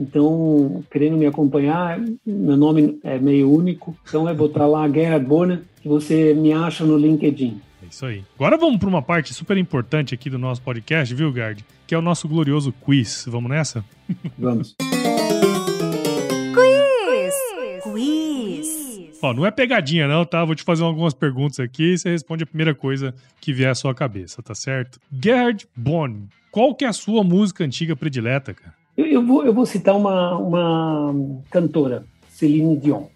Então, 0.01 0.83
querendo 0.91 1.15
me 1.15 1.25
acompanhar, 1.25 1.97
meu 2.25 2.57
nome 2.57 2.99
é 3.05 3.17
meio 3.19 3.49
único, 3.49 3.95
então 4.05 4.27
é 4.27 4.33
botar 4.33 4.67
lá 4.67 4.85
Guerra 4.85 5.17
Bona, 5.17 5.63
que 5.81 5.87
você 5.87 6.33
me 6.33 6.51
acha 6.51 6.83
no 6.83 6.97
LinkedIn. 6.97 7.61
É 7.89 7.91
isso 7.91 8.05
aí. 8.05 8.23
Agora 8.35 8.55
vamos 8.55 8.77
para 8.77 8.87
uma 8.87 9.01
parte 9.01 9.33
super 9.33 9.57
importante 9.57 10.13
aqui 10.13 10.29
do 10.29 10.37
nosso 10.37 10.61
podcast, 10.61 11.13
viu, 11.15 11.31
Gard? 11.33 11.65
Que 11.87 11.95
é 11.95 11.97
o 11.97 12.01
nosso 12.03 12.27
glorioso 12.27 12.71
quiz. 12.71 13.25
Vamos 13.27 13.49
nessa? 13.49 13.83
Vamos. 14.37 14.75
Ó, 19.21 19.33
não 19.33 19.45
é 19.45 19.51
pegadinha, 19.51 20.07
não, 20.07 20.23
tá? 20.23 20.45
Vou 20.45 20.53
te 20.53 20.63
fazer 20.63 20.83
algumas 20.83 21.15
perguntas 21.15 21.59
aqui 21.59 21.93
e 21.93 21.97
você 21.97 22.11
responde 22.11 22.43
a 22.43 22.47
primeira 22.47 22.75
coisa 22.75 23.13
que 23.41 23.51
vier 23.51 23.71
à 23.71 23.75
sua 23.75 23.93
cabeça, 23.93 24.41
tá 24.41 24.53
certo? 24.53 24.99
Gerhard 25.11 25.67
Bonn, 25.75 26.27
qual 26.51 26.75
que 26.75 26.85
é 26.85 26.87
a 26.87 26.93
sua 26.93 27.23
música 27.23 27.63
antiga 27.63 27.95
predileta, 27.95 28.53
cara? 28.53 28.73
Eu, 28.95 29.05
eu, 29.07 29.25
vou, 29.25 29.45
eu 29.45 29.53
vou 29.53 29.65
citar 29.65 29.95
uma, 29.97 30.37
uma 30.37 31.41
cantora, 31.49 32.05
Celine 32.29 32.77
Dion. 32.77 33.07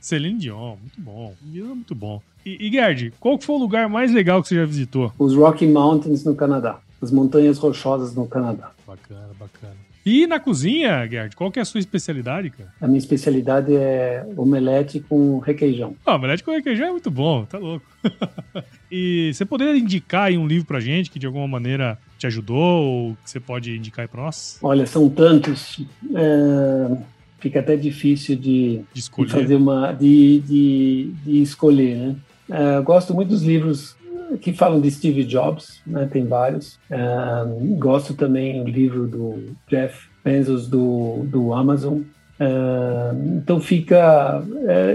Celine 0.00 0.38
Dion, 0.38 0.76
muito 0.76 1.00
bom. 1.00 1.34
Muito 1.42 1.94
bom. 1.94 2.20
E, 2.46 2.68
e 2.68 2.70
Gerd, 2.70 3.12
qual 3.18 3.40
foi 3.40 3.56
o 3.56 3.58
lugar 3.58 3.88
mais 3.88 4.12
legal 4.12 4.40
que 4.40 4.46
você 4.46 4.54
já 4.54 4.64
visitou? 4.64 5.12
Os 5.18 5.34
Rocky 5.34 5.66
Mountains 5.66 6.22
no 6.24 6.36
Canadá. 6.36 6.78
As 7.02 7.10
montanhas 7.10 7.58
rochosas 7.58 8.14
no 8.14 8.24
Canadá. 8.28 8.70
Bacana, 8.86 9.30
bacana. 9.38 9.74
E 10.04 10.24
na 10.28 10.38
cozinha, 10.38 11.04
Gerd, 11.08 11.34
qual 11.34 11.50
que 11.50 11.58
é 11.58 11.62
a 11.62 11.64
sua 11.64 11.80
especialidade, 11.80 12.50
cara? 12.50 12.72
A 12.80 12.86
minha 12.86 12.98
especialidade 12.98 13.74
é 13.74 14.24
omelete 14.36 15.00
com 15.00 15.40
requeijão. 15.40 15.96
Ah, 16.06 16.14
omelete 16.14 16.44
com 16.44 16.52
requeijão 16.52 16.86
é 16.86 16.90
muito 16.92 17.10
bom, 17.10 17.44
tá 17.44 17.58
louco. 17.58 17.84
e 18.88 19.32
você 19.34 19.44
poderia 19.44 19.76
indicar 19.76 20.26
aí 20.28 20.38
um 20.38 20.46
livro 20.46 20.68
pra 20.68 20.78
gente 20.78 21.10
que 21.10 21.18
de 21.18 21.26
alguma 21.26 21.48
maneira 21.48 21.98
te 22.16 22.28
ajudou 22.28 22.84
ou 22.84 23.16
que 23.24 23.28
você 23.28 23.40
pode 23.40 23.76
indicar 23.76 24.04
aí 24.04 24.08
pra 24.08 24.22
nós? 24.22 24.60
Olha, 24.62 24.86
são 24.86 25.08
tantos. 25.08 25.84
É... 26.14 26.96
Fica 27.40 27.58
até 27.58 27.76
difícil 27.76 28.36
de, 28.36 28.82
de, 28.94 29.02
de 29.02 29.28
fazer 29.28 29.56
uma. 29.56 29.92
de, 29.92 30.40
de, 30.40 31.10
de 31.24 31.42
escolher, 31.42 31.96
né? 31.96 32.16
É, 32.50 32.80
gosto 32.80 33.14
muito 33.14 33.30
dos 33.30 33.42
livros 33.42 33.96
que 34.40 34.52
falam 34.52 34.80
de 34.80 34.90
Steve 34.90 35.24
Jobs, 35.24 35.80
né? 35.86 36.08
tem 36.10 36.26
vários. 36.26 36.78
Um, 36.90 37.78
gosto 37.78 38.14
também 38.14 38.62
do 38.62 38.70
livro 38.70 39.06
do 39.06 39.56
Jeff 39.68 40.08
Bezos 40.24 40.68
do, 40.68 41.24
do 41.24 41.52
Amazon. 41.54 42.00
Um, 42.38 43.36
então 43.38 43.60
fica, 43.60 44.42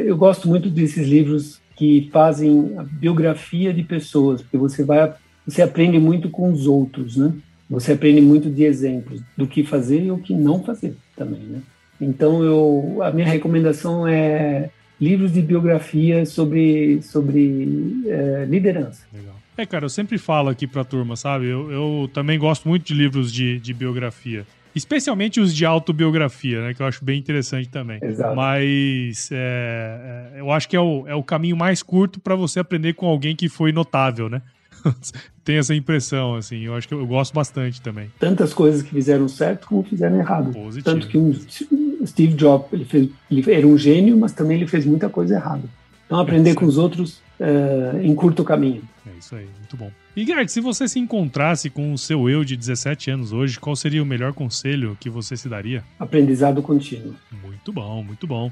eu 0.06 0.16
gosto 0.18 0.48
muito 0.48 0.70
desses 0.70 1.08
livros 1.08 1.62
que 1.76 2.10
fazem 2.12 2.74
a 2.78 2.84
biografia 2.84 3.74
de 3.74 3.84
pessoas, 3.84 4.42
porque 4.42 4.58
você 4.58 4.84
vai, 4.84 5.14
você 5.46 5.62
aprende 5.62 5.98
muito 5.98 6.30
com 6.30 6.52
os 6.52 6.68
outros, 6.68 7.18
né? 7.18 7.34
Você 7.70 7.94
aprende 7.94 8.22
muito 8.22 8.50
de 8.50 8.64
exemplos 8.66 9.22
do 9.36 9.48
que 9.48 9.64
fazer 9.64 10.04
e 10.04 10.12
o 10.12 10.18
que 10.18 10.34
não 10.34 10.62
fazer 10.62 10.96
também, 11.16 11.40
né? 11.40 11.62
Então 12.00 12.44
eu, 12.44 13.00
a 13.02 13.12
minha 13.12 13.28
recomendação 13.28 14.08
é 14.08 14.70
livros 15.02 15.34
de 15.34 15.42
biografia 15.42 16.26
sobre, 16.28 17.02
sobre 17.02 18.04
é, 18.06 18.46
liderança. 18.48 19.04
Legal. 19.12 19.36
É, 19.58 19.66
cara, 19.66 19.86
eu 19.86 19.90
sempre 19.90 20.18
falo 20.18 20.50
aqui 20.50 20.68
pra 20.68 20.84
turma, 20.84 21.16
sabe? 21.16 21.48
Eu, 21.48 21.72
eu 21.72 22.10
também 22.14 22.38
gosto 22.38 22.70
muito 22.70 22.86
de 22.86 22.94
livros 22.94 23.32
de, 23.32 23.60
de 23.60 23.74
biografia. 23.74 24.46
Especialmente 24.74 25.42
os 25.42 25.54
de 25.54 25.66
autobiografia, 25.66 26.62
né? 26.62 26.74
Que 26.74 26.82
eu 26.82 26.86
acho 26.86 27.04
bem 27.04 27.20
interessante 27.20 27.68
também. 27.68 28.00
Exato. 28.02 28.36
Mas 28.36 29.30
é, 29.32 30.32
é, 30.36 30.40
eu 30.40 30.52
acho 30.52 30.70
que 30.70 30.76
é 30.76 30.80
o, 30.80 31.06
é 31.08 31.16
o 31.16 31.24
caminho 31.24 31.58
mais 31.58 31.84
curto 31.84 32.20
para 32.20 32.36
você 32.36 32.60
aprender 32.60 32.94
com 32.94 33.06
alguém 33.06 33.36
que 33.36 33.50
foi 33.50 33.74
notável, 33.74 34.30
né? 34.30 34.42
Tem 35.44 35.58
essa 35.58 35.76
impressão, 35.76 36.36
assim. 36.36 36.62
Eu 36.62 36.76
acho 36.76 36.88
que 36.88 36.94
eu, 36.94 37.00
eu 37.00 37.08
gosto 37.08 37.34
bastante 37.34 37.82
também. 37.82 38.10
Tantas 38.18 38.54
coisas 38.54 38.82
que 38.82 38.92
fizeram 38.92 39.28
certo 39.28 39.68
como 39.68 39.84
fizeram 39.84 40.18
errado. 40.18 40.54
Positivo. 40.54 40.86
Tanto 40.86 41.08
que 41.08 41.18
um, 41.18 41.34
Steve 42.06 42.34
Jobs 42.34 42.68
ele, 42.72 42.86
fez, 42.86 43.10
ele 43.30 43.52
era 43.52 43.68
um 43.68 43.78
gênio, 43.78 44.18
mas 44.18 44.32
também 44.32 44.58
ele 44.58 44.68
fez 44.68 44.86
muita 44.86 45.10
coisa 45.10 45.36
errada. 45.36 45.64
Então 46.06 46.20
aprender 46.20 46.52
é 46.52 46.56
com 46.56 46.66
os 46.66 46.78
outros 46.78 47.22
uh, 47.40 48.02
encurta 48.04 48.42
o 48.42 48.46
caminho. 48.46 48.82
É 49.06 49.18
isso 49.18 49.36
aí, 49.36 49.48
muito 49.58 49.78
bom. 49.78 49.92
E 50.16 50.26
Gerd, 50.26 50.52
se 50.52 50.60
você 50.60 50.88
se 50.88 51.00
encontrasse 51.00 51.70
com 51.70 51.94
o 51.94 51.98
seu 51.98 52.30
eu 52.30 52.44
de 52.44 52.58
17 52.58 53.12
anos 53.12 53.32
hoje, 53.32 53.60
qual 53.60 53.76
seria 53.76 54.04
o 54.04 54.06
melhor 54.06 54.34
conselho 54.34 54.98
que 55.00 55.10
você 55.10 55.38
se 55.38 55.48
daria? 55.48 55.84
Aprendizado 55.98 56.62
contínuo. 56.62 57.16
Muito 57.42 57.72
bom, 57.72 58.04
muito 58.04 58.28
bom. 58.28 58.52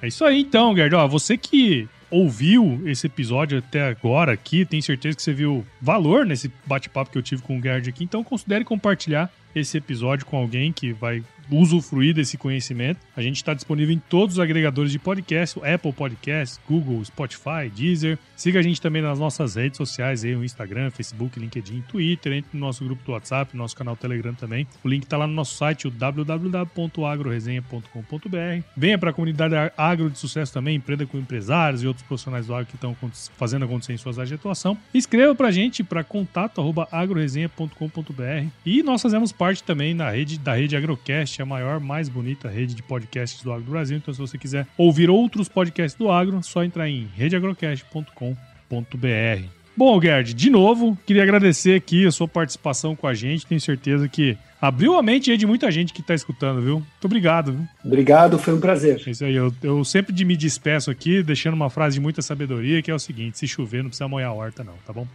É 0.00 0.06
isso 0.06 0.24
aí 0.24 0.40
então, 0.40 0.74
Gerd. 0.74 0.94
Ó, 0.94 1.08
você 1.08 1.36
que 1.36 1.88
ouviu 2.10 2.80
esse 2.86 3.06
episódio 3.06 3.58
até 3.58 3.88
agora 3.88 4.32
aqui, 4.32 4.64
tenho 4.64 4.82
certeza 4.82 5.16
que 5.16 5.22
você 5.22 5.32
viu 5.32 5.64
valor 5.80 6.24
nesse 6.24 6.50
bate-papo 6.66 7.10
que 7.10 7.18
eu 7.18 7.22
tive 7.22 7.42
com 7.42 7.58
o 7.58 7.62
Gerd 7.62 7.88
aqui, 7.88 8.04
então 8.04 8.22
considere 8.22 8.64
compartilhar 8.64 9.30
esse 9.54 9.78
episódio 9.78 10.26
com 10.26 10.36
alguém 10.36 10.72
que 10.72 10.92
vai 10.92 11.22
usufruir 11.50 12.14
desse 12.14 12.38
conhecimento. 12.38 13.00
A 13.16 13.22
gente 13.22 13.36
está 13.36 13.54
disponível 13.54 13.94
em 13.94 13.98
todos 13.98 14.36
os 14.36 14.40
agregadores 14.40 14.92
de 14.92 14.98
podcast, 14.98 15.58
Apple 15.64 15.92
Podcasts, 15.92 16.60
Google, 16.68 17.02
Spotify, 17.04 17.70
Deezer. 17.74 18.18
Siga 18.36 18.60
a 18.60 18.62
gente 18.62 18.80
também 18.80 19.02
nas 19.02 19.18
nossas 19.18 19.56
redes 19.56 19.76
sociais, 19.76 20.24
aí, 20.24 20.34
o 20.34 20.42
Instagram, 20.44 20.90
Facebook, 20.90 21.38
LinkedIn, 21.38 21.82
Twitter, 21.82 22.32
entre 22.32 22.58
no 22.58 22.66
nosso 22.66 22.82
grupo 22.84 23.04
do 23.04 23.12
WhatsApp, 23.12 23.54
no 23.54 23.62
nosso 23.62 23.76
canal 23.76 23.96
Telegram 23.96 24.34
também. 24.34 24.66
O 24.82 24.88
link 24.88 25.04
está 25.04 25.16
lá 25.16 25.26
no 25.26 25.34
nosso 25.34 25.54
site, 25.56 25.86
o 25.86 25.90
www.agroresenha.com.br. 25.90 28.64
Venha 28.76 28.98
para 28.98 29.10
a 29.10 29.12
comunidade 29.12 29.54
agro 29.76 30.08
de 30.08 30.18
sucesso 30.18 30.52
também, 30.52 30.76
empreenda 30.76 31.04
com 31.06 31.18
empresários 31.18 31.82
e 31.82 31.86
outros 31.86 32.06
profissionais 32.06 32.46
do 32.46 32.54
agro 32.54 32.66
que 32.66 32.76
estão 32.76 32.96
fazendo 33.36 33.64
acontecer 33.64 33.92
em 33.92 33.98
suas 33.98 34.18
áreas 34.18 34.28
de 34.28 34.36
atuação. 34.36 34.78
Escreva 34.94 35.34
para 35.34 35.48
a 35.48 35.52
gente 35.52 35.82
para 35.82 36.04
contato@agroresenha.com.br 36.04 38.46
e 38.64 38.82
nós 38.82 39.02
fazemos 39.02 39.32
parte 39.32 39.62
também 39.62 39.92
na 39.94 40.10
rede 40.10 40.38
da 40.38 40.54
rede 40.54 40.76
Agrocast, 40.76 41.39
a 41.42 41.46
maior, 41.46 41.80
mais 41.80 42.08
bonita 42.08 42.48
rede 42.48 42.74
de 42.74 42.82
podcasts 42.82 43.42
do 43.42 43.52
agro 43.52 43.64
do 43.64 43.70
Brasil. 43.70 43.96
Então, 43.96 44.12
se 44.12 44.20
você 44.20 44.38
quiser 44.38 44.66
ouvir 44.76 45.10
outros 45.10 45.48
podcasts 45.48 45.98
do 45.98 46.10
agro, 46.10 46.38
é 46.38 46.42
só 46.42 46.64
entrar 46.64 46.88
em 46.88 47.08
redeagrocast.com.br. 47.16 49.60
Bom, 49.76 50.00
Gerd, 50.00 50.34
de 50.34 50.50
novo, 50.50 50.98
queria 51.06 51.22
agradecer 51.22 51.74
aqui 51.74 52.06
a 52.06 52.10
sua 52.10 52.28
participação 52.28 52.94
com 52.94 53.06
a 53.06 53.14
gente. 53.14 53.46
Tenho 53.46 53.60
certeza 53.60 54.08
que 54.08 54.36
abriu 54.60 54.98
a 54.98 55.02
mente 55.02 55.30
aí 55.30 55.36
de 55.36 55.46
muita 55.46 55.70
gente 55.70 55.92
que 55.92 56.02
está 56.02 56.12
escutando, 56.12 56.60
viu? 56.60 56.74
Muito 56.74 57.04
obrigado. 57.04 57.52
Viu? 57.52 57.68
Obrigado, 57.84 58.38
foi 58.38 58.52
um 58.52 58.60
prazer. 58.60 59.00
É 59.06 59.10
isso 59.10 59.24
aí, 59.24 59.34
eu, 59.34 59.52
eu 59.62 59.82
sempre 59.84 60.12
de 60.12 60.24
me 60.24 60.36
despeço 60.36 60.90
aqui, 60.90 61.22
deixando 61.22 61.54
uma 61.54 61.70
frase 61.70 61.94
de 61.94 62.00
muita 62.00 62.20
sabedoria, 62.20 62.82
que 62.82 62.90
é 62.90 62.94
o 62.94 62.98
seguinte: 62.98 63.38
se 63.38 63.48
chover, 63.48 63.82
não 63.82 63.88
precisa 63.88 64.08
molhar 64.08 64.30
a 64.30 64.34
horta, 64.34 64.62
não, 64.62 64.74
tá 64.86 64.92
bom? 64.92 65.06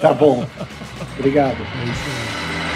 Tá 0.00 0.14
bom. 0.14 0.46
Obrigado. 1.18 1.56
É 1.60 1.90
isso 1.90 2.70
aí. 2.70 2.75